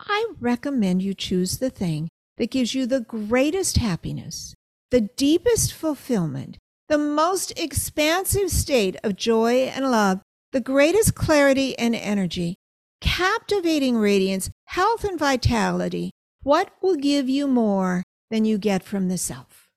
I 0.00 0.26
recommend 0.40 1.02
you 1.02 1.14
choose 1.14 1.58
the 1.58 1.70
thing 1.70 2.08
that 2.36 2.50
gives 2.50 2.74
you 2.74 2.86
the 2.86 3.00
greatest 3.00 3.78
happiness, 3.78 4.54
the 4.90 5.02
deepest 5.02 5.72
fulfillment, 5.72 6.58
the 6.88 6.98
most 6.98 7.58
expansive 7.58 8.50
state 8.50 8.96
of 9.02 9.16
joy 9.16 9.64
and 9.74 9.90
love, 9.90 10.20
the 10.52 10.60
greatest 10.60 11.14
clarity 11.14 11.76
and 11.78 11.94
energy, 11.94 12.54
captivating 13.00 13.96
radiance, 13.96 14.50
health 14.66 15.04
and 15.04 15.18
vitality. 15.18 16.10
What 16.42 16.70
will 16.80 16.96
give 16.96 17.28
you 17.28 17.48
more 17.48 18.02
than 18.30 18.44
you 18.44 18.58
get 18.58 18.84
from 18.84 19.08
the 19.08 19.18
self? 19.18 19.68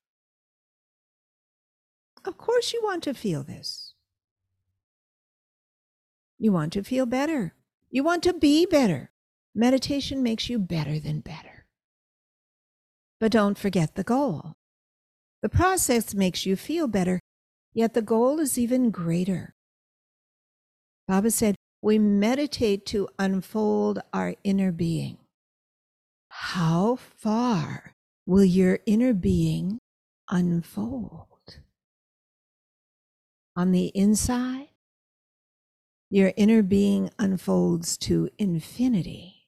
Of 2.25 2.37
course, 2.37 2.73
you 2.73 2.81
want 2.83 3.03
to 3.03 3.13
feel 3.13 3.43
this. 3.43 3.88
You 6.39 6.54
want 6.54 6.71
to 6.73 6.84
feel 6.84 7.06
better. 7.06 7.54
You 7.91 8.04
want 8.04 8.23
to 8.23 8.34
be 8.34 8.65
better. 8.65 9.12
Meditation 9.54 10.23
makes 10.23 10.49
you 10.49 10.58
better 10.58 10.97
than 10.97 11.19
better. 11.19 11.65
But 13.19 13.34
don't 13.34 13.58
forget 13.58 13.95
the 13.95 14.04
goal. 14.04 14.54
The 15.41 15.49
process 15.49 16.13
makes 16.13 16.45
you 16.45 16.56
feel 16.56 16.88
better, 16.88 17.19
yet 17.73 17.93
the 17.93 18.02
goal 18.02 18.39
is 18.39 18.58
even 18.58 18.89
greater. 18.89 19.54
Baba 21.08 21.30
said, 21.30 21.56
We 21.82 21.99
meditate 21.99 22.86
to 22.88 23.10
unfold 23.19 23.99
our 24.13 24.36
inner 24.43 24.71
being. 24.71 25.17
How 26.30 26.95
far 26.95 27.93
will 28.25 28.45
your 28.45 28.80
inner 28.86 29.13
being 29.13 29.80
unfold? 30.30 31.28
On 33.56 33.71
the 33.71 33.88
inside, 33.88 34.68
your 36.10 36.34
inner 36.36 36.63
being 36.63 37.10
unfolds 37.19 37.98
to 37.98 38.30
infinity 38.38 39.48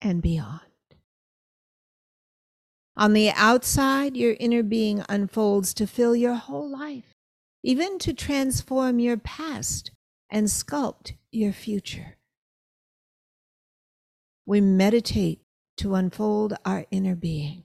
and 0.00 0.22
beyond. 0.22 0.60
On 2.96 3.12
the 3.12 3.30
outside, 3.30 4.16
your 4.16 4.34
inner 4.40 4.64
being 4.64 5.04
unfolds 5.08 5.72
to 5.74 5.86
fill 5.86 6.16
your 6.16 6.34
whole 6.34 6.68
life, 6.68 7.14
even 7.62 7.98
to 8.00 8.12
transform 8.12 8.98
your 8.98 9.16
past 9.16 9.92
and 10.28 10.48
sculpt 10.48 11.12
your 11.30 11.52
future. 11.52 12.16
We 14.44 14.60
meditate 14.60 15.42
to 15.76 15.94
unfold 15.94 16.54
our 16.64 16.86
inner 16.90 17.14
being. 17.14 17.62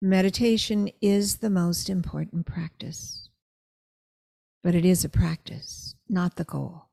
Meditation 0.00 0.90
is 1.00 1.38
the 1.38 1.50
most 1.50 1.90
important 1.90 2.46
practice, 2.46 3.28
but 4.62 4.76
it 4.76 4.84
is 4.84 5.04
a 5.04 5.08
practice, 5.08 5.95
not 6.08 6.36
the 6.36 6.44
goal. 6.44 6.86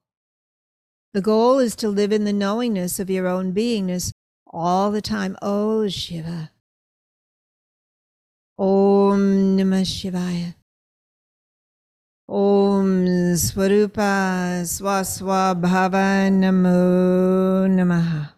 The 1.13 1.21
goal 1.21 1.59
is 1.59 1.75
to 1.77 1.89
live 1.89 2.11
in 2.11 2.23
the 2.23 2.33
knowingness 2.33 2.99
of 2.99 3.09
your 3.09 3.27
own 3.27 3.53
beingness 3.53 4.11
all 4.47 4.91
the 4.91 5.01
time. 5.01 5.37
Oh, 5.41 5.87
Shiva. 5.87 6.51
Om 8.57 9.57
Namah 9.57 9.85
Shivaya. 9.85 10.55
Om 12.27 13.05
Swarupa 13.35 14.63
Namo 16.31 17.67
Namaha. 17.67 18.29